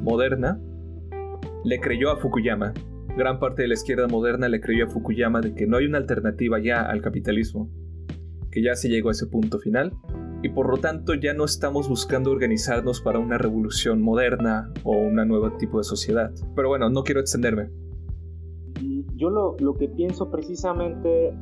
moderna 0.00 0.60
le 1.64 1.80
creyó 1.80 2.12
a 2.12 2.18
Fukuyama. 2.18 2.72
Gran 3.16 3.40
parte 3.40 3.62
de 3.62 3.68
la 3.68 3.74
izquierda 3.74 4.06
moderna 4.06 4.48
le 4.48 4.60
creyó 4.60 4.84
a 4.84 4.88
Fukuyama 4.88 5.40
de 5.40 5.56
que 5.56 5.66
no 5.66 5.78
hay 5.78 5.86
una 5.86 5.98
alternativa 5.98 6.60
ya 6.60 6.82
al 6.82 7.02
capitalismo, 7.02 7.68
que 8.52 8.62
ya 8.62 8.76
se 8.76 8.88
llegó 8.88 9.08
a 9.08 9.12
ese 9.12 9.26
punto 9.26 9.58
final 9.58 9.92
y 10.42 10.50
por 10.50 10.68
lo 10.68 10.76
tanto 10.76 11.14
ya 11.14 11.34
no 11.34 11.44
estamos 11.44 11.88
buscando 11.88 12.30
organizarnos 12.30 13.00
para 13.00 13.18
una 13.18 13.38
revolución 13.38 14.02
moderna 14.02 14.72
o 14.84 14.92
un 14.92 15.14
nuevo 15.14 15.50
tipo 15.56 15.78
de 15.78 15.84
sociedad. 15.84 16.32
Pero 16.54 16.68
bueno, 16.68 16.90
no 16.90 17.02
quiero 17.02 17.20
extenderme. 17.20 17.70
Yo 19.16 19.30
lo, 19.30 19.56
lo 19.58 19.74
que 19.74 19.88
pienso 19.88 20.30
precisamente 20.30 21.32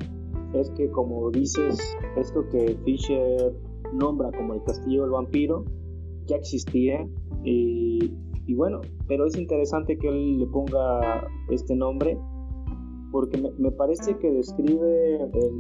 es 0.52 0.70
que 0.70 0.90
como 0.90 1.30
dices, 1.30 1.78
esto 2.16 2.46
que 2.50 2.76
Fisher 2.84 3.54
nombra 3.94 4.30
como 4.32 4.54
el 4.54 4.62
castillo 4.64 5.02
del 5.02 5.12
vampiro, 5.12 5.64
ya 6.26 6.36
existía 6.36 7.08
y, 7.42 8.12
y 8.46 8.54
bueno, 8.54 8.80
pero 9.08 9.26
es 9.26 9.36
interesante 9.36 9.98
que 9.98 10.08
él 10.08 10.38
le 10.38 10.46
ponga 10.46 11.26
este 11.50 11.74
nombre 11.74 12.18
porque 13.10 13.40
me, 13.58 13.70
parece 13.72 14.16
que 14.18 14.30
describe 14.30 15.16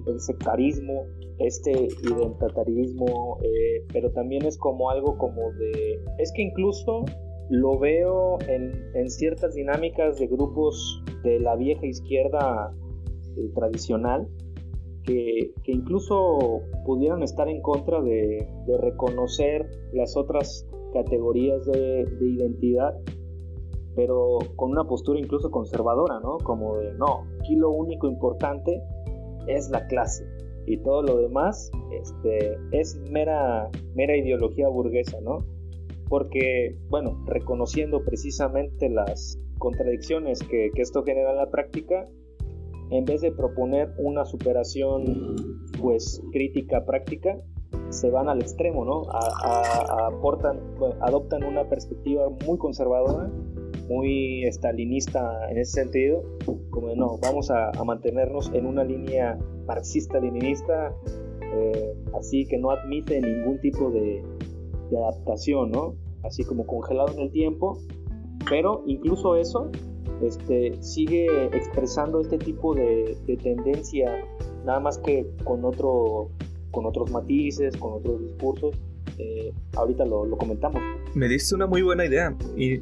el, 0.06 0.20
sectarismo, 0.20 1.06
este 1.38 1.88
identitarismo, 2.02 3.38
eh, 3.42 3.84
pero 3.92 4.10
también 4.12 4.44
es 4.46 4.56
como 4.58 4.90
algo 4.90 5.16
como 5.18 5.52
de... 5.52 6.00
Es 6.18 6.32
que 6.32 6.42
incluso 6.42 7.04
lo 7.48 7.78
veo 7.78 8.38
en, 8.46 9.10
ciertas 9.10 9.54
dinámicas 9.54 10.18
de 10.18 10.28
grupos 10.28 11.02
de 11.24 11.40
la 11.40 11.56
vieja 11.56 11.86
izquierda 11.86 12.72
eh, 13.36 13.50
tradicional, 13.54 14.28
que, 15.04 15.52
incluso 15.66 16.62
pudieran 16.84 17.22
estar 17.22 17.48
en 17.48 17.60
contra 17.62 18.00
de, 18.00 18.46
reconocer 18.80 19.68
las 19.92 20.16
otras 20.16 20.68
categorías 20.92 21.64
de, 21.66 22.04
de 22.04 22.26
identidad 22.28 22.94
pero 23.94 24.38
con 24.56 24.70
una 24.70 24.84
postura 24.84 25.18
incluso 25.18 25.50
conservadora, 25.50 26.20
¿no? 26.20 26.38
Como 26.38 26.78
de, 26.78 26.94
no, 26.94 27.26
aquí 27.50 27.56
lo 27.56 27.70
único 27.70 28.08
importante 28.08 28.80
es 29.46 29.70
la 29.70 29.86
clase 29.88 30.24
y 30.66 30.76
todo 30.78 31.02
lo 31.02 31.16
demás 31.18 31.70
este, 31.90 32.56
es 32.70 32.96
mera, 33.10 33.68
mera 33.94 34.16
ideología 34.16 34.68
burguesa, 34.68 35.20
¿no? 35.20 35.44
Porque, 36.08 36.76
bueno, 36.88 37.24
reconociendo 37.26 38.04
precisamente 38.04 38.88
las 38.88 39.38
contradicciones 39.58 40.40
que, 40.44 40.70
esto 40.76 41.02
genera 41.02 41.30
en 41.30 41.36
la 41.38 41.50
práctica, 41.50 42.06
en 42.90 43.04
vez 43.04 43.20
de 43.20 43.32
proponer 43.32 43.92
una 43.98 44.24
superación, 44.24 45.04
pues, 45.80 46.22
crítica 46.32 46.84
práctica, 46.84 47.36
se 47.88 48.10
van 48.10 48.28
al 48.28 48.40
extremo, 48.40 48.84
¿no? 48.84 49.02
aportan, 49.10 50.60
adoptan 51.00 51.44
una 51.44 51.68
perspectiva 51.68 52.28
muy 52.46 52.58
conservadora 52.58 53.30
muy 53.90 54.44
estalinista 54.44 55.50
en 55.50 55.58
ese 55.58 55.72
sentido, 55.82 56.22
como 56.70 56.94
no, 56.94 57.18
vamos 57.20 57.50
a, 57.50 57.72
mantenernos 57.84 58.48
en 58.54 58.64
una 58.64 58.84
línea 58.84 59.36
marxista-leninista, 59.66 60.94
eh, 61.52 61.92
así 62.16 62.46
que 62.46 62.56
no 62.56 62.70
admite 62.70 63.20
ningún 63.20 63.60
tipo 63.60 63.90
de, 63.90 64.22
adaptación, 64.96 65.70
¿no? 65.70 65.94
Así 66.24 66.44
como 66.44 66.66
congelado 66.66 67.12
en 67.14 67.20
el 67.20 67.30
tiempo, 67.30 67.78
pero 68.48 68.82
incluso 68.86 69.36
eso 69.36 69.70
este, 70.22 70.80
sigue 70.82 71.26
expresando 71.46 72.20
este 72.20 72.38
tipo 72.38 72.74
de, 72.74 73.16
tendencia, 73.42 74.24
nada 74.64 74.78
más 74.78 74.98
que 74.98 75.26
con, 75.44 75.64
otro, 75.64 76.30
con 76.70 76.86
otros 76.86 77.10
matices, 77.10 77.76
con 77.76 77.94
otros 77.94 78.20
discursos. 78.20 78.76
Eh, 79.18 79.52
ahorita 79.76 80.04
lo, 80.06 80.24
lo 80.24 80.36
comentamos. 80.36 80.80
Me 81.14 81.28
diste 81.28 81.54
una 81.54 81.66
muy 81.66 81.82
buena 81.82 82.06
idea 82.06 82.36
y 82.56 82.80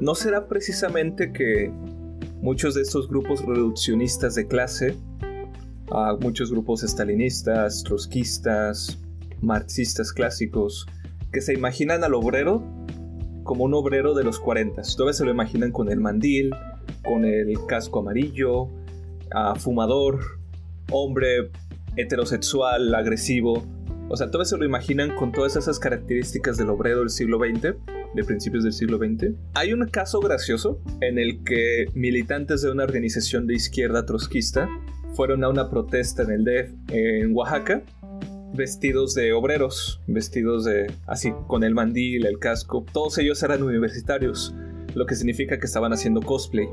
¿No 0.00 0.14
será 0.14 0.46
precisamente 0.46 1.32
que 1.32 1.72
muchos 2.40 2.74
de 2.74 2.82
estos 2.82 3.08
grupos 3.08 3.44
reduccionistas 3.44 4.34
de 4.34 4.46
clase, 4.46 4.96
muchos 6.20 6.50
grupos 6.50 6.82
estalinistas, 6.82 7.82
trotskistas, 7.82 8.98
marxistas 9.40 10.12
clásicos, 10.12 10.86
que 11.32 11.40
se 11.40 11.52
imaginan 11.52 12.04
al 12.04 12.14
obrero 12.14 12.62
como 13.42 13.64
un 13.64 13.74
obrero 13.74 14.14
de 14.14 14.24
los 14.24 14.38
40. 14.38 14.82
Todavía 14.96 15.14
se 15.14 15.24
lo 15.24 15.30
imaginan 15.30 15.72
con 15.72 15.90
el 15.90 16.00
mandil, 16.00 16.50
con 17.02 17.24
el 17.24 17.54
casco 17.66 18.00
amarillo, 18.00 18.68
fumador, 19.56 20.20
hombre 20.92 21.50
heterosexual, 21.96 22.94
agresivo. 22.94 23.64
O 24.08 24.16
sea, 24.16 24.28
todavía 24.28 24.48
se 24.48 24.56
lo 24.56 24.64
imaginan 24.64 25.14
con 25.16 25.32
todas 25.32 25.56
esas 25.56 25.78
características 25.78 26.56
del 26.56 26.70
obrero 26.70 27.00
del 27.00 27.10
siglo 27.10 27.38
XX 27.38 27.74
de 28.14 28.24
principios 28.24 28.64
del 28.64 28.72
siglo 28.72 28.98
XX. 28.98 29.34
Hay 29.54 29.72
un 29.72 29.86
caso 29.88 30.20
gracioso 30.20 30.80
en 31.00 31.18
el 31.18 31.42
que 31.44 31.86
militantes 31.94 32.62
de 32.62 32.70
una 32.70 32.84
organización 32.84 33.46
de 33.46 33.54
izquierda 33.54 34.04
trotskista 34.06 34.68
fueron 35.14 35.44
a 35.44 35.48
una 35.48 35.70
protesta 35.70 36.22
en 36.22 36.30
el 36.30 36.44
DEF 36.44 36.72
en 36.90 37.34
Oaxaca 37.34 37.82
vestidos 38.54 39.14
de 39.14 39.32
obreros, 39.32 40.00
vestidos 40.06 40.64
de 40.64 40.90
así 41.06 41.32
con 41.46 41.64
el 41.64 41.74
mandil, 41.74 42.26
el 42.26 42.38
casco. 42.38 42.84
Todos 42.92 43.18
ellos 43.18 43.42
eran 43.42 43.62
universitarios, 43.62 44.54
lo 44.94 45.06
que 45.06 45.14
significa 45.14 45.58
que 45.58 45.66
estaban 45.66 45.92
haciendo 45.92 46.22
cosplay. 46.22 46.68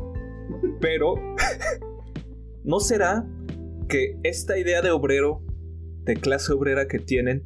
Pero 0.80 1.15
¿no 2.63 2.80
será 2.80 3.27
que 3.89 4.18
esta 4.24 4.58
idea 4.58 4.82
de 4.82 4.92
obrero, 4.92 5.44
de 6.06 6.15
clase 6.15 6.54
obrera 6.54 6.88
que 6.88 7.00
tienen, 7.00 7.44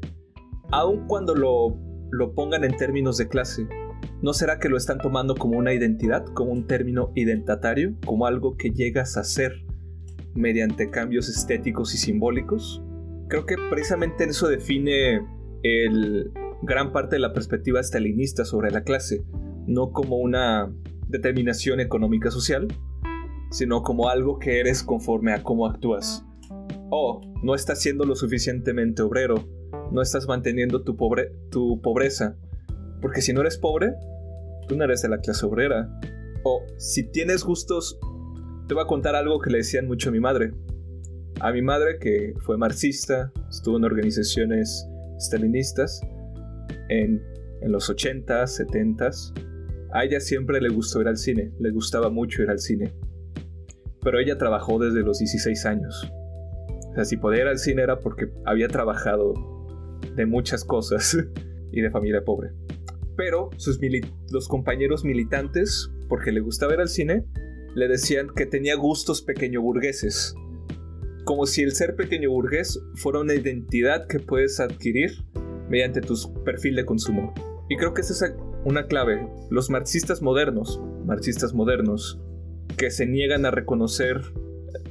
aun 0.71 1.07
cuando 1.07 1.33
lo 1.33 1.89
lo 2.11 2.33
pongan 2.33 2.63
en 2.63 2.75
términos 2.75 3.17
de 3.17 3.27
clase, 3.27 3.67
¿no 4.21 4.33
será 4.33 4.59
que 4.59 4.69
lo 4.69 4.77
están 4.77 4.99
tomando 4.99 5.35
como 5.35 5.57
una 5.57 5.73
identidad, 5.73 6.25
como 6.25 6.51
un 6.51 6.67
término 6.67 7.11
identitario, 7.15 7.95
como 8.05 8.25
algo 8.25 8.57
que 8.57 8.71
llegas 8.71 9.17
a 9.17 9.23
ser 9.23 9.63
mediante 10.35 10.89
cambios 10.89 11.29
estéticos 11.29 11.93
y 11.93 11.97
simbólicos? 11.97 12.83
Creo 13.27 13.45
que 13.45 13.55
precisamente 13.69 14.23
eso 14.25 14.47
define 14.47 15.21
el 15.63 16.31
gran 16.61 16.91
parte 16.91 17.15
de 17.15 17.21
la 17.21 17.33
perspectiva 17.33 17.81
stalinista 17.81 18.45
sobre 18.45 18.71
la 18.71 18.83
clase, 18.83 19.23
no 19.67 19.91
como 19.91 20.17
una 20.17 20.71
determinación 21.07 21.79
económica 21.79 22.31
social, 22.31 22.67
sino 23.51 23.81
como 23.81 24.09
algo 24.09 24.39
que 24.39 24.59
eres 24.59 24.83
conforme 24.83 25.33
a 25.33 25.43
cómo 25.43 25.65
actúas. 25.65 26.25
O 26.91 27.21
no 27.43 27.55
estás 27.55 27.81
siendo 27.81 28.05
lo 28.05 28.15
suficientemente 28.15 29.01
obrero, 29.01 29.47
no 29.91 30.01
estás 30.01 30.27
manteniendo 30.27 30.83
tu, 30.83 30.95
pobre 30.95 31.31
tu 31.49 31.81
pobreza, 31.81 32.37
porque 33.01 33.21
si 33.21 33.33
no 33.33 33.41
eres 33.41 33.57
pobre, 33.57 33.93
tú 34.67 34.75
no 34.75 34.83
eres 34.83 35.01
de 35.01 35.09
la 35.09 35.19
clase 35.19 35.45
obrera. 35.45 35.89
O 36.43 36.65
si 36.77 37.03
tienes 37.03 37.43
gustos, 37.43 37.99
te 38.67 38.73
voy 38.73 38.83
a 38.83 38.87
contar 38.87 39.15
algo 39.15 39.39
que 39.39 39.49
le 39.49 39.57
decían 39.59 39.87
mucho 39.87 40.09
a 40.09 40.11
mi 40.11 40.19
madre. 40.19 40.53
A 41.41 41.51
mi 41.51 41.61
madre, 41.61 41.97
que 41.99 42.33
fue 42.39 42.57
marxista, 42.57 43.31
estuvo 43.49 43.77
en 43.77 43.85
organizaciones 43.85 44.87
stalinistas 45.17 46.01
en, 46.89 47.23
en 47.61 47.71
los 47.71 47.89
80s, 47.89 48.65
70s. 48.67 49.33
A 49.91 50.03
ella 50.03 50.19
siempre 50.19 50.61
le 50.61 50.69
gustó 50.69 51.01
ir 51.01 51.07
al 51.07 51.17
cine, 51.17 51.51
le 51.59 51.71
gustaba 51.71 52.09
mucho 52.09 52.43
ir 52.43 52.49
al 52.49 52.59
cine. 52.59 52.93
Pero 54.01 54.19
ella 54.19 54.37
trabajó 54.37 54.79
desde 54.79 55.01
los 55.01 55.19
16 55.19 55.65
años. 55.65 56.11
O 56.91 56.95
sea, 56.95 57.05
si 57.05 57.17
podía 57.17 57.41
ir 57.41 57.47
al 57.47 57.57
cine 57.57 57.83
era 57.83 57.99
porque 57.99 58.29
había 58.45 58.67
trabajado 58.67 59.33
de 60.15 60.25
muchas 60.25 60.63
cosas 60.63 61.17
y 61.71 61.81
de 61.81 61.89
familia 61.89 62.23
pobre. 62.23 62.51
Pero 63.19 63.49
sus 63.57 63.81
los 64.31 64.47
compañeros 64.47 65.03
militantes, 65.03 65.91
porque 66.07 66.31
le 66.31 66.39
gustaba 66.39 66.75
ir 66.75 66.79
al 66.79 66.87
cine, 66.87 67.25
le 67.75 67.89
decían 67.89 68.29
que 68.33 68.45
tenía 68.45 68.77
gustos 68.77 69.21
pequeño 69.21 69.61
burgueses. 69.61 70.33
Como 71.25 71.45
si 71.45 71.63
el 71.63 71.73
ser 71.73 71.97
pequeño 71.97 72.29
burgués 72.29 72.79
fuera 72.95 73.19
una 73.19 73.33
identidad 73.33 74.07
que 74.07 74.19
puedes 74.19 74.61
adquirir 74.61 75.11
mediante 75.69 75.99
tu 75.99 76.15
perfil 76.45 76.77
de 76.77 76.85
consumo. 76.85 77.33
Y 77.67 77.75
creo 77.75 77.93
que 77.93 77.99
esa 77.99 78.25
es 78.25 78.33
una 78.63 78.85
clave. 78.85 79.27
Los 79.49 79.69
marxistas 79.69 80.21
modernos, 80.21 80.81
marxistas 81.05 81.53
modernos, 81.53 82.21
que 82.77 82.89
se 82.89 83.05
niegan 83.05 83.45
a 83.45 83.51
reconocer 83.51 84.21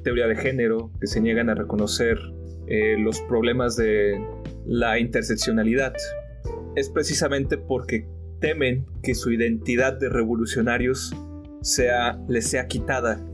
teoría 0.04 0.26
de 0.26 0.37
género, 0.37 0.92
que 1.00 1.06
se 1.06 1.23
niegan 1.23 1.49
a 1.49 1.54
reconocer 1.54 2.18
eh, 2.66 2.97
los 2.99 3.23
problemas 3.23 3.75
de 3.76 4.23
la 4.66 4.99
interseccionalidad, 4.99 5.94
es 6.76 6.90
precisamente 6.90 7.56
porque 7.56 8.06
temen 8.40 8.87
que 9.02 9.14
su 9.14 9.30
identidad 9.33 9.95
de 9.95 10.09
revolucionarios 10.09 11.14
sea, 11.61 12.21
les 12.28 12.49
sea 12.49 12.66
quitada. 12.66 13.25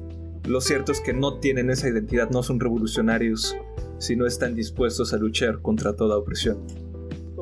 Lo 0.46 0.60
cierto 0.60 0.92
es 0.92 1.00
que 1.00 1.12
no 1.12 1.38
tienen 1.38 1.70
esa 1.70 1.88
identidad, 1.88 2.30
no 2.30 2.42
son 2.42 2.60
revolucionarios, 2.60 3.56
si 3.98 4.16
no 4.16 4.26
están 4.26 4.54
dispuestos 4.54 5.14
a 5.14 5.16
luchar 5.16 5.60
contra 5.62 5.96
toda 5.96 6.18
opresión. 6.18 6.58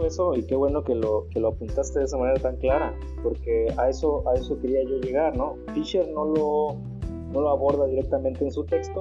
Eso, 0.07 0.35
y 0.35 0.43
qué 0.45 0.57
bueno 0.57 0.83
que 0.83 0.95
lo, 0.95 1.29
que 1.31 1.39
lo 1.39 1.49
apuntaste 1.49 2.01
de 2.01 2.07
esa 2.07 2.17
manera 2.17 2.41
tan 2.41 2.57
clara, 2.57 2.95
porque 3.23 3.73
a 3.77 3.89
eso, 3.89 4.29
a 4.29 4.35
eso 4.35 4.59
quería 4.61 4.83
yo 4.83 4.99
llegar, 5.01 5.37
¿no? 5.37 5.57
Fisher 5.75 6.09
no 6.09 6.25
lo, 6.25 6.77
no 7.33 7.41
lo 7.41 7.51
aborda 7.51 7.87
directamente 7.87 8.45
en 8.45 8.51
su 8.51 8.65
texto, 8.65 9.01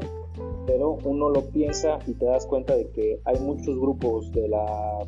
pero 0.68 0.98
uno 1.04 1.30
lo 1.30 1.46
piensa 1.50 1.98
y 2.06 2.14
te 2.14 2.26
das 2.26 2.46
cuenta 2.46 2.76
de 2.76 2.88
que 2.90 3.20
hay 3.26 3.40
muchos 3.40 3.78
grupos 3.80 4.32
de 4.32 4.48
la 4.48 5.08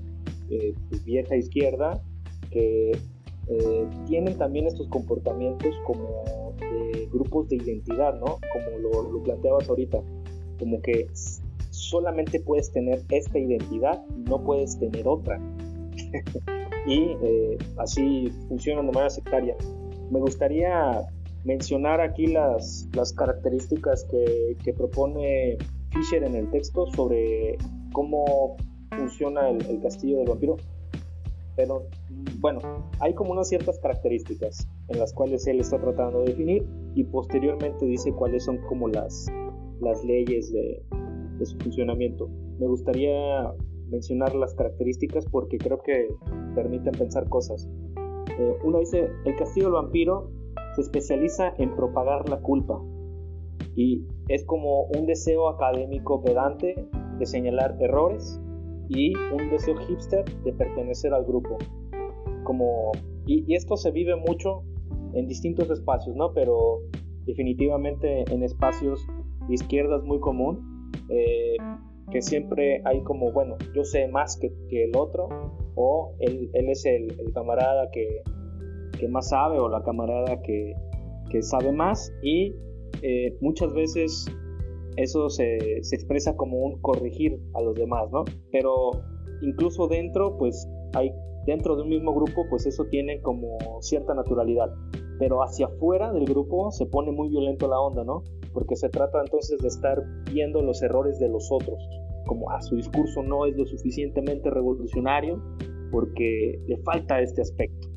eh, 0.50 0.74
vieja 1.06 1.36
izquierda 1.36 2.02
que 2.50 2.98
eh, 3.48 3.88
tienen 4.06 4.38
también 4.38 4.68
estos 4.68 4.88
comportamientos 4.88 5.76
como 5.86 6.54
de 6.60 7.08
grupos 7.12 7.50
de 7.50 7.58
identidad, 7.58 8.14
¿no? 8.20 8.40
Como 8.52 8.78
lo, 8.80 9.12
lo 9.12 9.24
planteabas 9.24 9.70
ahorita, 9.70 10.02
como 10.60 10.82
que 10.82 11.08
solamente 11.14 12.40
puedes 12.40 12.72
tener 12.72 13.02
esta 13.10 13.40
identidad, 13.40 14.06
no 14.30 14.44
puedes 14.44 14.78
tener 14.80 15.08
otra. 15.08 15.40
y 16.86 17.16
eh, 17.22 17.58
así 17.78 18.30
funcionan 18.48 18.88
de 18.88 18.92
manera 18.92 19.10
sectaria. 19.10 19.56
Me 20.10 20.20
gustaría 20.20 21.02
mencionar 21.44 22.02
aquí 22.02 22.28
las, 22.28 22.88
las 22.94 23.14
características 23.14 24.06
que, 24.06 24.58
que, 24.64 24.74
propone 24.74 25.58
Fisher 25.92 26.24
en 26.24 26.36
el 26.36 26.50
texto 26.52 26.88
sobre 26.92 27.58
cómo 27.92 28.56
funciona 28.92 29.50
el, 29.50 29.66
el, 29.70 29.82
castillo 29.82 30.20
del 30.20 30.30
vampiro. 30.30 30.58
Pero 31.56 31.84
bueno, 32.40 32.60
hay 33.00 33.14
como 33.14 33.32
unas 33.32 33.50
ciertas 33.50 33.80
características 33.80 34.68
en 34.88 35.00
las 35.00 35.14
cuales 35.14 35.46
él 35.48 35.60
está 35.60 35.80
tratando 35.80 36.22
de 36.22 36.32
definir 36.32 36.68
y 36.96 37.04
posteriormente 37.04 37.86
dice 37.86 38.12
cuáles 38.14 38.44
son 38.44 38.58
como 38.68 38.88
las, 38.88 39.28
las 39.80 40.04
leyes 40.04 40.52
de, 40.52 40.84
de 41.38 41.46
su 41.46 41.58
funcionamiento. 41.60 42.30
Me 42.60 42.68
gustaría 42.68 43.54
mencionar 43.90 44.34
las 44.36 44.54
características 44.56 45.26
porque 45.26 45.58
creo 45.58 45.82
que 45.82 46.08
permiten 46.56 46.94
pensar 46.94 47.30
cosas. 47.30 47.70
Eh, 48.40 48.58
uno 48.64 48.80
dice, 48.80 49.10
el 49.26 49.36
castillo 49.36 49.68
del 49.68 49.74
vampiro 49.74 50.32
se 50.76 50.82
especializa 50.82 51.54
en 51.58 51.76
propagar 51.76 52.28
la 52.30 52.42
culpa 52.42 52.82
y 53.76 54.06
es 54.28 54.46
como 54.46 54.86
un 54.86 55.06
deseo 55.06 55.50
académico 55.50 56.24
pedante 56.24 56.88
de 57.20 57.26
señalar 57.26 57.78
errores 57.80 58.40
y 58.96 59.14
un 59.16 59.50
deseo 59.50 59.76
hipster 59.88 60.24
de 60.44 60.54
pertenecer 60.54 61.14
al 61.14 61.26
grupo. 61.26 61.58
Como, 62.44 62.92
y, 63.26 63.54
esto 63.54 63.78
se 63.78 63.92
vive 63.92 64.16
mucho 64.16 64.64
en 65.14 65.28
distintos 65.28 65.70
espacios, 65.70 66.16
¿no? 66.16 66.34
Pero 66.34 66.82
definitivamente 67.26 68.24
en 68.32 68.44
espacios 68.44 69.06
de 69.48 69.54
izquierda 69.54 69.98
es 69.98 70.04
muy 70.04 70.20
común. 70.20 70.92
Eh, 71.10 71.58
que 72.12 72.22
siempre 72.22 72.82
hay 72.86 73.02
como, 73.04 73.32
bueno, 73.32 73.58
yo 73.74 73.84
sé 73.84 74.08
más 74.08 74.38
que, 74.38 74.52
que 74.70 74.84
el 74.84 74.96
otro, 74.96 75.30
o 75.76 76.16
él, 76.20 76.50
él 76.54 76.70
es 76.70 76.86
el, 76.86 77.20
el 77.20 77.34
camarada 77.34 77.90
que, 77.92 78.22
que, 79.00 79.08
más 79.08 79.30
sabe, 79.30 79.58
o 79.60 79.70
la 79.70 79.82
camarada 79.84 80.42
que, 80.42 80.74
que 81.30 81.42
sabe 81.42 81.72
más, 81.72 82.14
y 82.22 82.54
eh, 83.02 83.36
muchas 83.42 83.74
veces 83.74 84.28
eso 84.98 85.30
se, 85.30 85.78
expresa 85.78 86.36
como 86.36 86.58
un 86.58 86.82
corregir 86.82 87.40
a 87.54 87.62
los 87.62 87.76
demás, 87.76 88.12
¿no? 88.12 88.26
Pero 88.52 88.92
incluso 89.42 89.88
dentro, 89.88 90.38
pues 90.38 90.68
hay, 90.94 91.12
dentro 91.46 91.76
de 91.76 91.84
un 91.84 91.90
mismo 91.90 92.14
grupo, 92.14 92.46
pues 92.50 92.66
eso 92.66 92.86
tiene 92.86 93.22
como 93.22 93.58
cierta 93.82 94.14
naturalidad, 94.14 94.70
pero 95.20 95.44
hacia 95.44 95.68
afuera 95.68 96.12
del 96.12 96.26
grupo 96.26 96.72
se 96.72 96.86
pone 96.86 97.12
muy 97.12 97.30
violento 97.30 97.68
la 97.68 97.80
onda, 97.80 98.04
¿no? 98.04 98.24
porque 98.54 98.76
se 98.76 98.90
trata 98.90 99.20
entonces 99.22 99.60
de 99.60 99.68
estar 99.68 100.04
viendo 100.32 100.62
los 100.62 100.82
errores 100.82 101.20
de 101.20 101.28
los 101.28 101.52
otros, 101.52 101.84
como 102.26 102.50
a 102.52 102.58
ah, 102.58 102.62
su 102.62 102.76
discurso 102.76 103.24
no 103.24 103.46
es 103.46 103.58
lo 103.58 103.66
suficientemente 103.66 104.50
revolucionario 104.50 105.42
porque 105.92 106.60
le 106.68 106.78
falta 106.78 107.22
este 107.22 107.42
aspecto. 107.42 107.90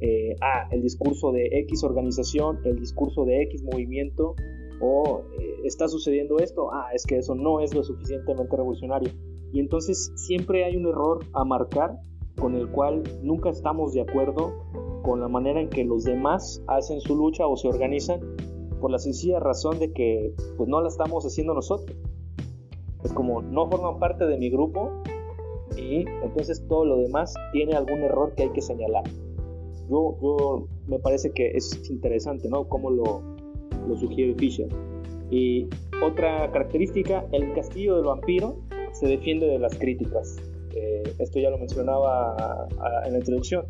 Eh, 0.00 0.34
ah, 0.40 0.68
el 0.70 0.82
discurso 0.82 1.32
de 1.32 1.46
X 1.52 1.82
organización, 1.84 2.60
el 2.64 2.78
discurso 2.78 3.24
de 3.24 3.42
X 3.42 3.62
movimiento, 3.64 4.34
o 4.80 5.22
eh, 5.38 5.60
está 5.64 5.88
sucediendo 5.88 6.38
esto, 6.38 6.70
ah, 6.72 6.88
es 6.94 7.04
que 7.04 7.18
eso 7.18 7.34
no 7.34 7.60
es 7.60 7.74
lo 7.74 7.82
suficientemente 7.82 8.56
revolucionario. 8.56 9.10
Y 9.52 9.60
entonces 9.60 10.12
siempre 10.16 10.64
hay 10.64 10.76
un 10.76 10.86
error 10.86 11.20
a 11.32 11.44
marcar 11.44 11.98
con 12.38 12.54
el 12.54 12.70
cual 12.70 13.02
nunca 13.22 13.50
estamos 13.50 13.92
de 13.92 14.02
acuerdo 14.02 14.52
con 15.02 15.20
la 15.20 15.28
manera 15.28 15.60
en 15.60 15.68
que 15.68 15.84
los 15.84 16.04
demás 16.04 16.62
hacen 16.66 17.00
su 17.00 17.16
lucha 17.16 17.46
o 17.46 17.56
se 17.56 17.68
organizan 17.68 18.20
por 18.80 18.90
la 18.90 18.98
sencilla 18.98 19.40
razón 19.40 19.78
de 19.78 19.92
que 19.92 20.34
pues 20.56 20.68
no 20.68 20.80
la 20.80 20.88
estamos 20.88 21.24
haciendo 21.24 21.54
nosotros. 21.54 21.96
Es 23.04 23.12
como 23.12 23.42
no 23.42 23.68
forman 23.68 23.98
parte 23.98 24.26
de 24.26 24.36
mi 24.36 24.50
grupo 24.50 24.90
y 25.76 26.04
entonces 26.22 26.64
todo 26.68 26.84
lo 26.84 26.98
demás 26.98 27.34
tiene 27.52 27.74
algún 27.74 28.00
error 28.00 28.34
que 28.34 28.44
hay 28.44 28.50
que 28.50 28.60
señalar. 28.60 29.04
Yo, 29.88 30.16
yo 30.20 30.68
me 30.86 30.98
parece 30.98 31.32
que 31.32 31.52
es 31.52 31.88
interesante, 31.90 32.48
¿no? 32.48 32.68
Cómo 32.68 32.90
lo, 32.90 33.22
lo 33.86 33.96
sugiere 33.96 34.34
Fisher. 34.34 34.68
Y 35.30 35.68
otra 36.02 36.50
característica, 36.50 37.26
el 37.32 37.52
castillo 37.52 37.96
del 37.96 38.04
vampiro 38.04 38.56
se 38.92 39.06
defiende 39.06 39.46
de 39.46 39.58
las 39.58 39.76
críticas. 39.76 40.36
Eh, 40.74 41.02
esto 41.18 41.38
ya 41.38 41.50
lo 41.50 41.58
mencionaba 41.58 42.66
en 43.04 43.12
la 43.12 43.18
introducción 43.18 43.66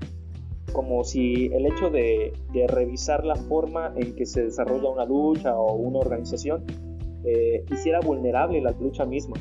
como 0.73 1.05
si 1.05 1.47
el 1.47 1.67
hecho 1.67 1.91
de, 1.91 2.33
revisar 2.69 3.25
la 3.25 3.37
forma 3.37 3.93
en 3.97 4.15
que 4.15 4.27
se 4.27 4.45
desarrolla 4.45 4.91
una 4.91 5.05
lucha 5.05 5.57
o 5.57 5.75
una 5.75 5.99
organización 5.99 6.65
eh, 7.25 7.65
hiciera 7.71 8.01
vulnerable 8.01 8.61
la 8.61 8.73
lucha 8.73 9.05
misma. 9.05 9.37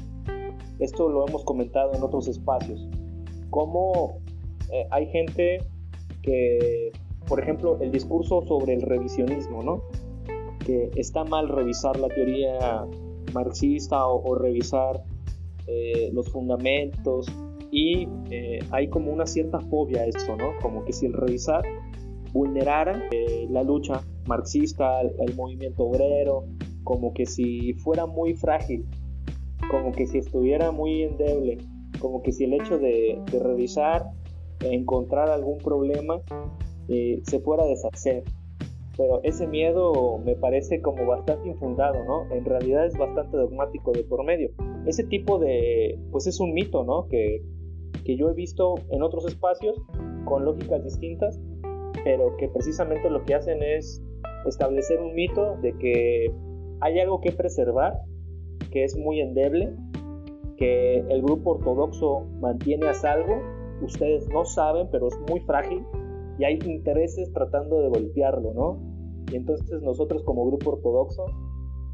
Esto 0.80 1.10
lo 1.10 1.28
hemos 1.28 1.44
comentado 1.44 1.94
en 1.94 2.04
otros 2.04 2.28
espacios. 2.28 2.88
Como 3.50 4.20
eh, 4.72 4.86
hay 4.92 5.08
gente 5.08 5.60
que, 6.22 6.92
por 7.28 7.40
ejemplo, 7.40 7.78
el 7.82 7.92
discurso 7.92 8.42
sobre 8.44 8.74
el 8.74 8.82
revisionismo, 8.82 9.64
¿no? 9.64 9.82
Que 10.68 10.92
está 10.98 11.24
mal 11.24 11.48
revisar 11.48 11.98
la 11.98 12.10
teoría 12.10 12.86
marxista 13.34 14.06
o, 14.08 14.36
revisar 14.36 15.04
eh, 15.68 16.10
los 16.14 16.30
fundamentos 16.30 17.28
y 17.72 18.08
eh, 18.32 18.60
hay 18.72 18.88
como 18.90 19.12
una 19.12 19.26
cierta 19.26 19.60
fobia 19.60 20.02
a 20.02 20.06
esto, 20.06 20.36
¿no? 20.36 20.52
Como 20.62 20.86
que 20.86 20.94
si 20.94 21.06
el 21.06 21.14
revisar 21.14 21.64
vulnerara 22.34 23.04
eh, 23.12 23.48
la 23.50 23.64
lucha 23.64 24.02
marxista, 24.28 25.02
el, 25.02 25.36
movimiento 25.36 25.84
obrero, 25.86 26.46
como 26.84 27.14
que 27.14 27.26
si 27.26 27.74
fuera 27.76 28.06
muy 28.06 28.34
frágil, 28.34 28.86
como 29.70 29.92
que 29.92 30.06
si 30.08 30.20
estuviera 30.20 30.72
muy 30.72 31.04
endeble, 31.04 31.58
como 32.00 32.22
que 32.22 32.32
si 32.32 32.46
el 32.46 32.54
hecho 32.54 32.78
de, 32.78 33.22
revisar, 33.32 34.12
encontrar 34.62 35.30
algún 35.30 35.58
problema, 35.60 36.22
se 36.88 37.40
fuera 37.40 37.64
a 37.64 37.68
deshacer. 37.68 38.24
Pero 38.98 39.22
ese 39.24 39.46
miedo 39.46 40.18
me 40.26 40.36
parece 40.36 40.82
como 40.82 41.06
bastante 41.06 41.48
infundado, 41.48 42.04
¿no? 42.04 42.34
En 42.34 42.44
realidad 42.44 42.88
es 42.88 42.98
bastante 42.98 43.38
dogmático 43.38 43.92
de 43.92 44.04
por 44.04 44.24
medio. 44.26 44.50
Ese 44.88 45.04
tipo 45.04 45.38
de, 45.38 46.00
pues 46.12 46.26
es 46.26 46.40
un 46.40 46.54
mito, 46.54 46.84
¿no? 46.84 47.08
Que, 47.08 47.44
que 48.04 48.18
yo 48.18 48.30
he 48.30 48.34
visto 48.34 48.76
en 48.90 49.04
otros 49.04 49.26
espacios 49.28 49.80
con 50.26 50.46
lógicas 50.46 50.84
distintas, 50.84 51.40
pero 52.04 52.36
que 52.38 52.48
precisamente 52.50 53.10
lo 53.10 53.24
que 53.24 53.36
hacen 53.36 53.62
es 53.62 54.02
establecer 54.48 55.00
un 55.00 55.14
mito 55.14 55.58
de 55.62 55.78
que 55.78 56.34
hay 56.82 57.00
algo 57.00 57.22
que 57.22 57.32
preservar, 57.32 58.00
que 58.72 58.84
es 58.84 58.98
muy 58.98 59.22
endeble, 59.22 59.76
que 60.58 61.00
el 61.10 61.22
grupo 61.22 61.52
ortodoxo 61.52 62.22
mantiene 62.40 62.88
a 62.88 62.94
salvo, 62.96 63.40
ustedes 63.82 64.28
no 64.30 64.44
saben, 64.46 64.88
pero 64.92 65.08
es 65.08 65.18
muy 65.30 65.40
frágil 65.42 65.84
y 66.40 66.46
hay 66.46 66.60
intereses 66.66 67.32
tratando 67.34 67.80
de 67.82 67.90
golpearlo, 67.90 68.54
¿no? 68.54 68.87
Y 69.32 69.36
entonces 69.36 69.82
nosotros 69.82 70.24
como 70.24 70.46
grupo 70.48 70.72
ortodoxo 70.72 71.26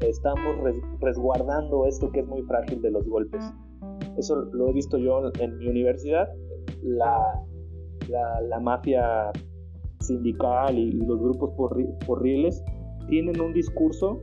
estamos 0.00 0.56
resguardando 1.00 1.86
esto 1.86 2.10
que 2.10 2.20
es 2.20 2.26
muy 2.26 2.42
frágil 2.42 2.80
de 2.82 2.90
los 2.90 3.06
golpes. 3.08 3.44
Eso 4.16 4.36
lo 4.52 4.68
he 4.68 4.72
visto 4.72 4.98
yo 4.98 5.20
en 5.40 5.58
mi 5.58 5.68
universidad. 5.68 6.28
La, 6.82 7.20
la, 8.08 8.60
mafia 8.60 9.30
sindical 10.00 10.78
y, 10.78 10.92
los 10.92 11.18
grupos 11.20 11.52
porriles 12.06 12.62
tienen 13.08 13.40
un 13.40 13.52
discurso 13.52 14.20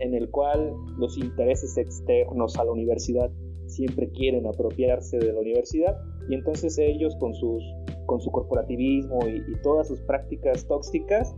en 0.00 0.14
el 0.14 0.30
cual 0.30 0.72
los 0.98 1.16
intereses 1.18 1.76
externos 1.76 2.56
a 2.58 2.64
la 2.64 2.72
universidad 2.72 3.30
siempre 3.66 4.10
quieren 4.10 4.46
apropiarse 4.46 5.18
de 5.18 5.32
la 5.32 5.40
universidad 5.40 5.96
y 6.28 6.34
entonces 6.34 6.78
ellos 6.78 7.16
con, 7.16 7.34
sus, 7.34 7.62
con 8.06 8.20
su 8.20 8.30
corporativismo 8.30 9.18
y, 9.26 9.42
todas 9.62 9.88
sus 9.88 10.00
prácticas 10.02 10.66
tóxicas 10.66 11.34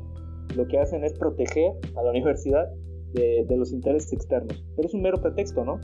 lo 0.55 0.67
que 0.67 0.79
hacen 0.79 1.05
es 1.05 1.15
proteger 1.15 1.73
a 1.97 2.03
la 2.03 2.11
universidad 2.11 2.69
de, 3.13 3.47
los 3.57 3.73
intereses 3.73 4.13
externos. 4.13 4.65
Pero 4.77 4.89
es 4.89 4.95
un 4.95 5.03
mero 5.03 5.21
pretexto, 5.21 5.65
¿no? 5.65 5.81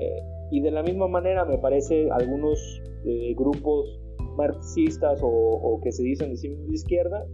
Eh, 0.00 0.20
y 0.52 0.60
de 0.60 0.70
la 0.70 0.82
misma 0.82 1.08
manera 1.08 1.44
me 1.44 1.58
parece 1.58 2.08
algunos 2.10 2.80
eh, 3.04 3.34
grupos 3.34 4.00
marxistas 4.36 5.20
o, 5.22 5.80
que 5.82 5.90
se 5.90 6.02
dicen 6.02 6.34
de, 6.34 6.48
de 6.48 6.72
izquierda 6.72 7.26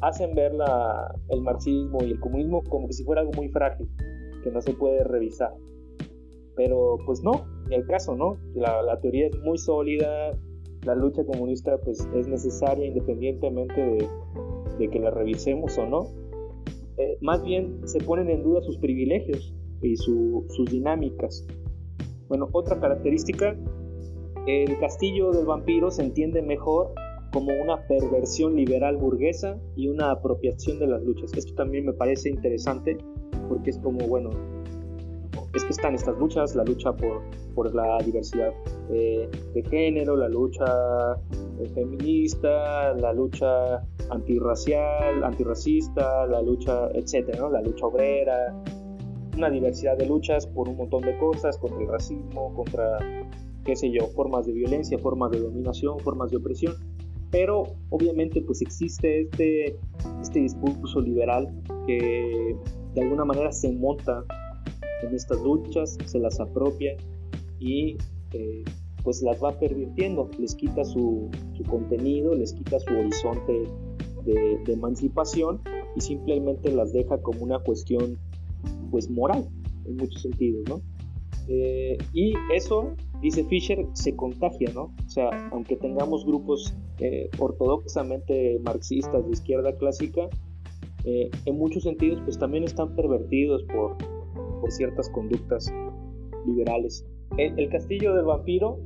hacen 0.00 0.34
ver 0.34 0.54
la, 0.54 1.14
el 1.28 1.42
marxismo 1.42 1.98
y 2.02 2.12
el 2.12 2.20
comunismo 2.20 2.62
como 2.68 2.86
que 2.86 2.92
si 2.92 3.04
fuera 3.04 3.22
algo 3.22 3.32
muy 3.36 3.48
frágil, 3.48 3.88
que 4.42 4.50
no 4.50 4.60
se 4.60 4.72
puede 4.74 5.04
revisar. 5.04 5.52
Pero 6.54 6.96
pues 7.04 7.22
no, 7.22 7.46
ni 7.68 7.76
el 7.76 7.86
caso, 7.86 8.14
¿no? 8.14 8.38
La, 8.54 8.98
teoría 9.00 9.26
es 9.26 9.38
muy 9.40 9.58
sólida, 9.58 10.30
la 10.84 10.94
lucha 10.94 11.24
comunista 11.24 11.78
pues 11.78 12.08
es 12.14 12.28
necesaria 12.28 12.86
independientemente 12.86 13.80
de, 13.80 14.08
que 14.78 14.98
la 14.98 15.10
revisemos 15.10 15.76
o 15.78 15.86
no. 15.86 16.04
Eh, 16.98 17.18
más 17.20 17.42
bien 17.42 17.80
se 17.84 17.98
ponen 18.00 18.30
en 18.30 18.42
duda 18.42 18.62
sus 18.62 18.78
privilegios 18.78 19.54
y 19.82 19.96
sus 19.96 20.70
dinámicas. 20.70 21.46
Bueno, 22.28 22.48
otra 22.52 22.80
característica, 22.80 23.56
el 24.46 24.78
castillo 24.78 25.32
del 25.32 25.46
vampiro 25.46 25.90
se 25.90 26.02
entiende 26.02 26.42
mejor 26.42 26.92
como 27.32 27.52
una 27.60 27.86
perversión 27.86 28.56
liberal 28.56 28.96
burguesa 28.96 29.58
y 29.76 29.88
una 29.88 30.10
apropiación 30.10 30.78
de 30.78 30.86
las 30.86 31.02
luchas. 31.02 31.32
Esto 31.36 31.54
también 31.54 31.84
me 31.84 31.92
parece 31.92 32.30
interesante 32.30 32.96
porque 33.48 33.70
es 33.70 33.78
como, 33.78 34.06
bueno, 34.06 34.30
es 35.54 35.64
que 35.64 35.70
están 35.70 35.94
estas 35.94 36.18
luchas, 36.18 36.54
la 36.54 36.64
lucha 36.64 36.92
por, 36.94 37.22
por 37.54 37.74
la 37.74 37.98
diversidad 38.04 38.52
eh, 38.90 39.28
de 39.54 39.62
género, 39.64 40.16
la 40.16 40.28
lucha 40.28 40.64
eh, 41.60 41.68
feminista, 41.74 42.94
la 42.94 43.12
lucha 43.12 43.82
antirracial, 44.10 45.24
antirracista, 45.24 46.26
la 46.26 46.42
lucha, 46.42 46.88
etcétera, 46.94 47.48
la 47.50 47.62
lucha 47.62 47.86
obrera, 47.86 48.54
una 49.36 49.50
diversidad 49.50 49.96
de 49.96 50.06
luchas 50.06 50.46
por 50.46 50.68
un 50.68 50.76
montón 50.76 51.02
de 51.02 51.16
cosas, 51.18 51.58
contra 51.58 51.80
el 51.80 51.88
racismo, 51.88 52.54
contra, 52.54 52.98
qué 53.64 53.76
sé 53.76 53.90
yo, 53.90 54.06
formas 54.08 54.46
de 54.46 54.52
violencia, 54.52 54.98
formas 54.98 55.30
de 55.30 55.40
dominación, 55.40 55.98
formas 56.00 56.30
de 56.30 56.38
opresión. 56.38 56.74
Pero 57.30 57.64
obviamente 57.90 58.40
pues 58.40 58.62
existe 58.62 59.22
este, 59.22 59.76
este 60.22 60.40
discurso 60.40 61.00
liberal 61.00 61.52
que 61.86 62.56
de 62.94 63.02
alguna 63.02 63.24
manera 63.24 63.52
se 63.52 63.72
monta 63.72 64.24
en 65.02 65.14
estas 65.14 65.40
luchas, 65.42 65.98
se 66.06 66.18
las 66.18 66.40
apropia 66.40 66.96
y 67.58 67.98
eh, 68.32 68.64
pues 69.06 69.22
las 69.22 69.40
va 69.40 69.52
pervirtiendo, 69.52 70.28
les 70.36 70.56
quita 70.56 70.84
su, 70.84 71.30
contenido, 71.70 72.34
les 72.34 72.52
quita 72.52 72.80
su 72.80 72.92
horizonte 72.92 73.62
de, 74.24 74.72
emancipación 74.72 75.60
y 75.94 76.00
simplemente 76.00 76.72
las 76.72 76.92
deja 76.92 77.16
como 77.22 77.44
una 77.44 77.60
cuestión 77.60 78.18
pues 78.90 79.08
moral 79.08 79.48
en 79.84 79.94
muchos 79.94 80.22
sentidos, 80.22 80.64
¿no? 80.68 80.80
Eh, 81.46 81.96
y 82.14 82.34
eso, 82.52 82.96
dice 83.22 83.44
Fisher, 83.44 83.86
se 83.92 84.16
contagia, 84.16 84.72
¿no? 84.74 84.92
O 85.06 85.08
sea, 85.08 85.30
aunque 85.52 85.76
tengamos 85.76 86.26
grupos 86.26 86.74
eh, 86.98 87.30
ortodoxamente 87.38 88.58
marxistas 88.64 89.24
de 89.24 89.30
izquierda 89.30 89.76
clásica, 89.76 90.28
en 91.04 91.56
muchos 91.56 91.84
sentidos 91.84 92.20
pues 92.24 92.36
también 92.36 92.64
están 92.64 92.96
pervertidos 92.96 93.62
por, 93.72 93.96
por 94.60 94.72
ciertas 94.72 95.08
conductas 95.10 95.72
liberales. 96.44 97.06
El, 97.36 97.68
castillo 97.68 98.14
del 98.14 98.24
vampiro 98.24 98.78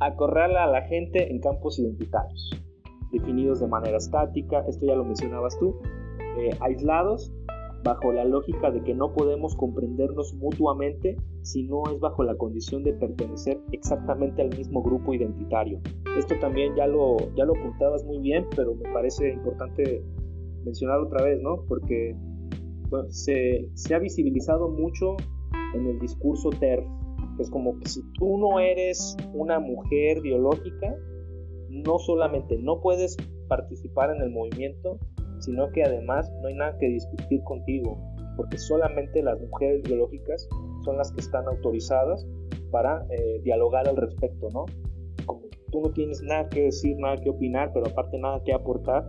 acorrala 0.00 0.64
a 0.64 0.70
la 0.70 0.82
gente 0.82 1.30
en 1.30 1.40
campos 1.40 1.78
identitarios, 1.78 2.50
definidos 3.12 3.60
de 3.60 3.68
manera 3.68 3.96
estática, 3.96 4.64
esto 4.68 4.86
ya 4.86 4.94
lo 4.94 5.04
mencionabas 5.04 5.58
tú, 5.58 5.76
eh, 6.38 6.50
aislados 6.60 7.32
bajo 7.84 8.12
la 8.12 8.24
lógica 8.24 8.70
de 8.70 8.82
que 8.82 8.94
no 8.94 9.12
podemos 9.12 9.54
comprendernos 9.56 10.34
mutuamente 10.34 11.16
si 11.42 11.62
no 11.62 11.84
es 11.92 12.00
bajo 12.00 12.24
la 12.24 12.36
condición 12.36 12.82
de 12.82 12.92
pertenecer 12.92 13.60
exactamente 13.72 14.42
al 14.42 14.56
mismo 14.56 14.82
grupo 14.82 15.14
identitario. 15.14 15.80
Esto 16.18 16.34
también 16.40 16.74
ya 16.76 16.86
lo, 16.86 17.16
ya 17.36 17.44
lo 17.44 17.54
apuntabas 17.56 18.04
muy 18.04 18.18
bien, 18.18 18.46
pero 18.56 18.74
me 18.74 18.92
parece 18.92 19.32
importante 19.32 20.02
mencionar 20.64 20.98
otra 20.98 21.24
vez, 21.24 21.40
¿no? 21.40 21.64
Porque 21.68 22.16
se, 23.10 23.94
ha 23.94 23.98
visibilizado 23.98 24.68
mucho 24.68 25.16
en 25.74 25.86
el 25.86 25.98
discurso 25.98 26.50
TERF. 26.50 26.84
Es 27.38 27.50
como 27.50 27.78
que 27.78 27.88
si 27.88 28.02
tú 28.14 28.38
no 28.38 28.60
eres 28.60 29.16
una 29.32 29.58
mujer 29.60 30.20
biológica, 30.20 30.94
no 31.68 31.98
solamente 31.98 32.58
no 32.58 32.80
puedes 32.80 33.16
participar 33.48 34.14
en 34.14 34.22
el 34.22 34.30
movimiento, 34.30 34.98
sino 35.40 35.70
que 35.70 35.82
además 35.82 36.30
no 36.42 36.48
hay 36.48 36.54
nada 36.54 36.76
que 36.78 36.88
discutir 36.88 37.42
contigo, 37.44 37.98
porque 38.36 38.58
solamente 38.58 39.22
las 39.22 39.40
mujeres 39.40 39.82
biológicas 39.82 40.48
son 40.84 40.96
las 40.96 41.12
que 41.12 41.20
están 41.20 41.46
autorizadas 41.46 42.26
para 42.70 43.06
eh, 43.10 43.40
dialogar 43.44 43.88
al 43.88 43.96
respecto, 43.96 44.48
¿no? 44.52 44.66
Como 45.26 45.42
tú 45.70 45.80
no 45.80 45.90
tienes 45.90 46.22
nada 46.22 46.48
que 46.48 46.64
decir, 46.64 46.96
nada 46.98 47.16
que 47.18 47.30
opinar, 47.30 47.70
pero 47.72 47.86
aparte 47.86 48.18
nada 48.18 48.42
que 48.44 48.52
aportar, 48.52 49.04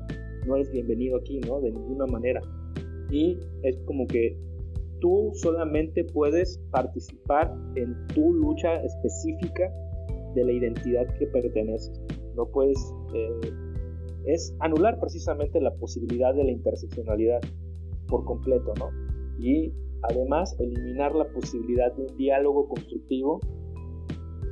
no 0.45 0.55
eres 0.55 0.71
bienvenido 0.71 1.17
aquí, 1.17 1.39
¿no? 1.39 1.59
De 1.61 1.71
ninguna 1.71 2.05
manera 2.05 2.41
y 3.11 3.39
es 3.63 3.77
como 3.85 4.07
que 4.07 4.37
tú 4.99 5.31
solamente 5.33 6.03
puedes 6.03 6.59
participar 6.71 7.53
en 7.75 7.95
tu 8.07 8.33
lucha 8.33 8.81
específica 8.83 9.71
de 10.35 10.45
la 10.45 10.51
identidad 10.51 11.07
que 11.17 11.27
perteneces. 11.27 12.01
No 12.35 12.45
puedes, 12.47 12.77
eh, 13.13 13.51
es 14.25 14.55
anular 14.59 14.99
precisamente 14.99 15.59
la 15.59 15.73
posibilidad 15.75 16.33
de 16.33 16.43
la 16.43 16.51
interseccionalidad 16.51 17.41
por 18.07 18.25
completo, 18.25 18.73
¿no? 18.77 18.89
Y 19.39 19.73
además 20.03 20.55
eliminar 20.59 21.15
la 21.15 21.27
posibilidad 21.31 21.93
de 21.95 22.03
un 22.03 22.17
diálogo 22.17 22.67
constructivo 22.67 23.39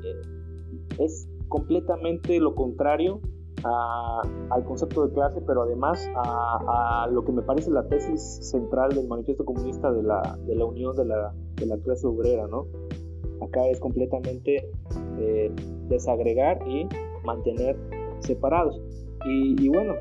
eh, 0.04 1.04
es 1.04 1.30
completamente 1.48 2.40
lo 2.40 2.56
contrario 2.56 3.22
al 3.63 4.63
concepto 4.65 5.08
de 5.08 5.13
clase, 5.13 5.41
pero 5.46 5.63
además 5.63 6.08
a, 6.15 7.08
lo 7.12 7.24
que 7.24 7.32
me 7.32 7.41
parece 7.41 7.72
la 7.72 7.88
tesis 7.88 8.22
central 8.41 8.93
del 8.93 9.08
manifiesto 9.08 9.46
comunista 9.46 9.91
de 9.91 10.04
la, 10.04 10.38
de 10.46 10.56
la 10.56 10.65
unión 10.65 10.96
de 10.96 11.06
la, 11.06 11.34
de 11.56 11.65
la, 11.65 11.78
clase 11.78 12.06
obrera, 12.08 12.48
¿no? 12.48 12.67
Acá 13.41 13.67
es 13.67 13.80
completamente 13.80 14.70
eh, 15.20 15.52
desagregar 15.89 16.60
y 16.67 16.88
mantener 17.24 17.78
separados. 18.20 18.80
Y, 19.26 19.67
bueno, 19.67 19.96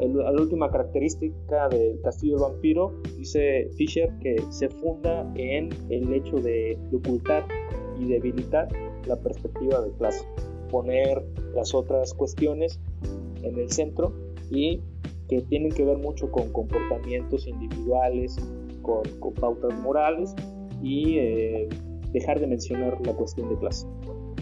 la 0.00 0.32
última 0.32 0.68
característica 0.68 1.68
del 1.68 2.00
castillo 2.00 2.38
vampiro, 2.40 2.92
dice 3.16 3.68
Fisher, 3.76 4.10
que 4.20 4.36
se 4.50 4.68
funda 4.68 5.30
en 5.36 5.68
el 5.90 6.12
hecho 6.12 6.36
de 6.36 6.76
ocultar 6.92 7.46
y 8.00 8.08
debilitar 8.08 8.68
la 9.06 9.16
perspectiva 9.16 9.80
de 9.80 9.92
clase 9.92 10.26
poner 10.74 11.24
las 11.54 11.72
otras 11.72 12.14
cuestiones 12.14 12.80
en 13.44 13.58
el 13.58 13.70
centro 13.70 14.14
y 14.50 14.80
que 15.28 15.40
tienen 15.42 15.72
que 15.72 15.84
ver 15.84 15.98
mucho 15.98 16.30
con 16.30 16.52
comportamientos 16.52 17.46
individuales, 17.46 18.36
con, 18.82 19.02
pautas 19.34 19.78
morales 19.80 20.34
y 20.82 21.18
eh, 21.18 21.68
dejar 22.12 22.40
de 22.40 22.46
mencionar 22.46 22.98
la 23.06 23.12
cuestión 23.12 23.48
de 23.48 23.58
clase. 23.58 23.86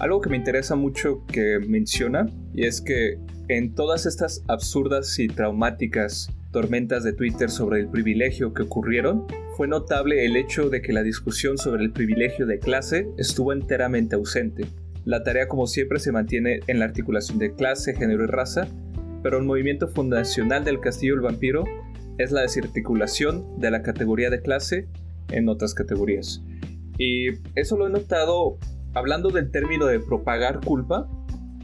Algo 0.01 0.21
que 0.21 0.31
me 0.31 0.37
interesa 0.37 0.75
mucho 0.75 1.23
que 1.27 1.61
menciona 1.61 2.27
y 2.53 2.67
es 2.67 2.81
que 2.81 3.19
en 3.49 3.75
todas 3.75 4.07
estas 4.07 4.43
absurdas 4.49 5.19
y 5.19 5.29
traumáticas 5.29 6.29
tormentas 6.53 7.03
de 7.03 7.15
Twitter 7.15 7.51
sobre 7.51 7.81
el 7.81 7.88
privilegio 7.88 8.53
que 8.53 8.62
ocurrieron, 8.62 9.27
fue 9.57 9.67
notable 9.67 10.25
el 10.25 10.37
hecho 10.37 10.69
de 10.69 10.83
que 10.83 10.93
la 10.93 11.03
discusión 11.03 11.59
sobre 11.59 11.83
el 11.83 11.93
privilegio 11.93 12.47
de 12.47 12.59
clase 12.59 13.09
estuvo 13.17 13.53
enteramente 13.53 14.15
ausente. 14.15 14.67
La 15.05 15.25
tarea 15.25 15.49
como 15.49 15.67
siempre 15.67 15.99
se 15.99 16.12
mantiene 16.12 16.61
en 16.69 16.79
la 16.79 16.85
articulación 16.85 17.38
de 17.38 17.55
clase, 17.55 17.95
género 17.95 18.25
y 18.25 18.29
raza, 18.29 18.69
pero 19.22 19.38
el 19.38 19.44
movimiento 19.44 19.88
fundacional 19.88 20.64
del 20.64 20.80
castillo 20.80 21.14
del 21.14 21.22
vampiro 21.22 21.64
es 22.18 22.30
la 22.30 22.42
desarticulación 22.42 23.58
de 23.58 23.70
la 23.70 23.82
categoría 23.82 24.30
de 24.30 24.42
clase 24.42 24.88
en 25.30 25.48
otras 25.48 25.74
categorías. 25.74 26.42
Y 26.98 27.28
eso 27.54 27.76
lo 27.76 27.87
he 27.87 27.90
notado, 27.90 28.58
hablando 28.94 29.30
del 29.30 29.50
término 29.50 29.87
de 29.87 30.00
propagar 30.00 30.61
culpa, 30.61 31.08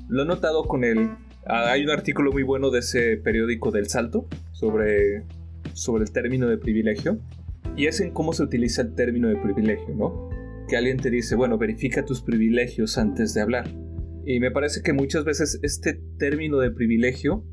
lo 0.08 0.22
he 0.22 0.26
notado 0.26 0.64
con 0.64 0.84
el... 0.84 1.10
Ah, 1.46 1.70
hay 1.72 1.84
un 1.84 1.90
artículo 1.90 2.32
muy 2.32 2.42
bueno 2.42 2.70
de 2.70 2.80
ese 2.80 3.16
periódico 3.16 3.70
del 3.70 3.88
Salto 3.88 4.26
sobre, 4.52 5.24
sobre 5.72 6.04
el 6.04 6.12
término 6.12 6.48
de 6.48 6.58
privilegio. 6.58 7.18
Y 7.76 7.86
es 7.86 8.00
en 8.00 8.10
cómo 8.10 8.32
se 8.32 8.42
utiliza 8.42 8.82
el 8.82 8.94
término 8.94 9.28
de 9.28 9.36
privilegio, 9.36 9.94
¿no? 9.94 10.30
Que 10.68 10.76
alguien 10.76 10.96
te 10.96 11.10
dice, 11.10 11.36
bueno, 11.36 11.58
verifica 11.58 12.04
tus 12.04 12.22
privilegios 12.22 12.98
antes 12.98 13.34
de 13.34 13.40
hablar. 13.40 13.68
Y 14.24 14.40
me 14.40 14.50
parece 14.50 14.83
que 14.83 14.92
muchas 14.92 15.24
veces 15.24 15.59
este 15.62 16.00
término 16.18 16.59
de 16.59 16.70
privilegio 16.70 17.44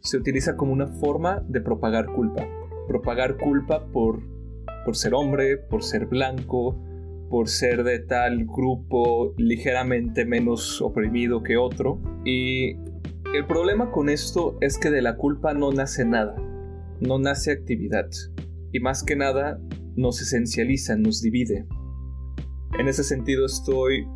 se 0.00 0.18
utiliza 0.18 0.56
como 0.56 0.72
una 0.72 0.88
forma 0.88 1.42
de 1.48 1.60
propagar 1.60 2.06
culpa. 2.06 2.46
Propagar 2.88 3.36
culpa 3.38 3.86
por, 3.92 4.22
por 4.84 4.96
ser 4.96 5.14
hombre, 5.14 5.56
por 5.56 5.82
ser 5.82 6.06
blanco, 6.06 6.78
por 7.30 7.48
ser 7.48 7.84
de 7.84 8.00
tal 8.00 8.44
grupo 8.44 9.34
ligeramente 9.38 10.24
menos 10.24 10.80
oprimido 10.82 11.42
que 11.42 11.56
otro. 11.56 12.00
Y 12.24 12.76
el 13.34 13.46
problema 13.48 13.90
con 13.90 14.08
esto 14.08 14.58
es 14.60 14.78
que 14.78 14.90
de 14.90 15.02
la 15.02 15.16
culpa 15.16 15.54
no 15.54 15.72
nace 15.72 16.04
nada, 16.04 16.36
no 17.00 17.18
nace 17.18 17.52
actividad. 17.52 18.08
Y 18.72 18.80
más 18.80 19.02
que 19.02 19.16
nada 19.16 19.60
nos 19.96 20.20
esencializa, 20.20 20.96
nos 20.96 21.22
divide. 21.22 21.66
En 22.78 22.88
ese 22.88 23.04
sentido 23.04 23.46
estoy 23.46 24.06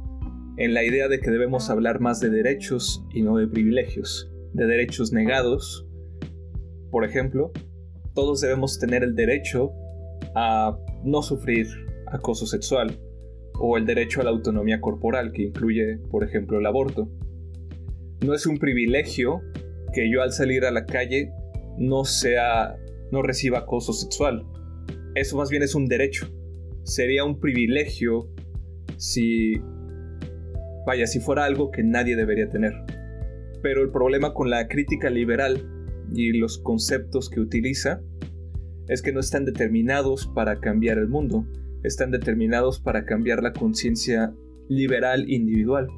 en 0.58 0.74
la 0.74 0.84
idea 0.84 1.06
de 1.06 1.20
que 1.20 1.30
debemos 1.30 1.70
hablar 1.70 2.00
más 2.00 2.18
de 2.20 2.30
derechos 2.30 3.04
y 3.14 3.22
no 3.22 3.36
de 3.36 3.46
privilegios, 3.46 4.28
de 4.52 4.66
derechos 4.66 5.12
negados. 5.12 5.86
Por 6.90 7.04
ejemplo, 7.04 7.52
todos 8.12 8.40
debemos 8.40 8.80
tener 8.80 9.04
el 9.04 9.14
derecho 9.14 9.70
a 10.34 10.76
no 11.04 11.22
sufrir 11.22 11.68
acoso 12.08 12.44
sexual 12.44 12.98
o 13.54 13.76
el 13.76 13.86
derecho 13.86 14.20
a 14.20 14.24
la 14.24 14.30
autonomía 14.30 14.80
corporal 14.80 15.30
que 15.30 15.44
incluye, 15.44 15.98
por 16.10 16.24
ejemplo, 16.24 16.58
el 16.58 16.66
aborto. 16.66 17.08
No 18.26 18.34
es 18.34 18.44
un 18.44 18.58
privilegio 18.58 19.40
que 19.94 20.10
yo 20.10 20.22
al 20.22 20.32
salir 20.32 20.64
a 20.64 20.72
la 20.72 20.86
calle 20.86 21.30
no 21.78 22.04
sea 22.04 22.76
no 23.12 23.22
reciba 23.22 23.60
acoso 23.60 23.92
sexual. 23.92 24.44
Eso 25.14 25.36
más 25.36 25.50
bien 25.50 25.62
es 25.62 25.76
un 25.76 25.86
derecho. 25.86 26.26
Sería 26.82 27.24
un 27.24 27.38
privilegio 27.38 28.28
si 28.96 29.54
Vaya, 30.88 31.06
si 31.06 31.20
fuera 31.20 31.44
algo 31.44 31.70
que 31.70 31.82
nadie 31.82 32.16
debería 32.16 32.48
tener. 32.48 32.72
Pero 33.62 33.82
el 33.82 33.90
problema 33.90 34.32
con 34.32 34.48
la 34.48 34.68
crítica 34.68 35.10
liberal 35.10 35.62
y 36.14 36.32
los 36.32 36.56
conceptos 36.56 37.28
que 37.28 37.40
utiliza 37.40 38.00
es 38.86 39.02
que 39.02 39.12
no 39.12 39.20
están 39.20 39.44
determinados 39.44 40.28
para 40.34 40.60
cambiar 40.60 40.96
el 40.96 41.08
mundo, 41.08 41.44
están 41.82 42.10
determinados 42.10 42.80
para 42.80 43.04
cambiar 43.04 43.42
la 43.42 43.52
conciencia 43.52 44.32
liberal 44.70 45.28
individual. 45.28 45.88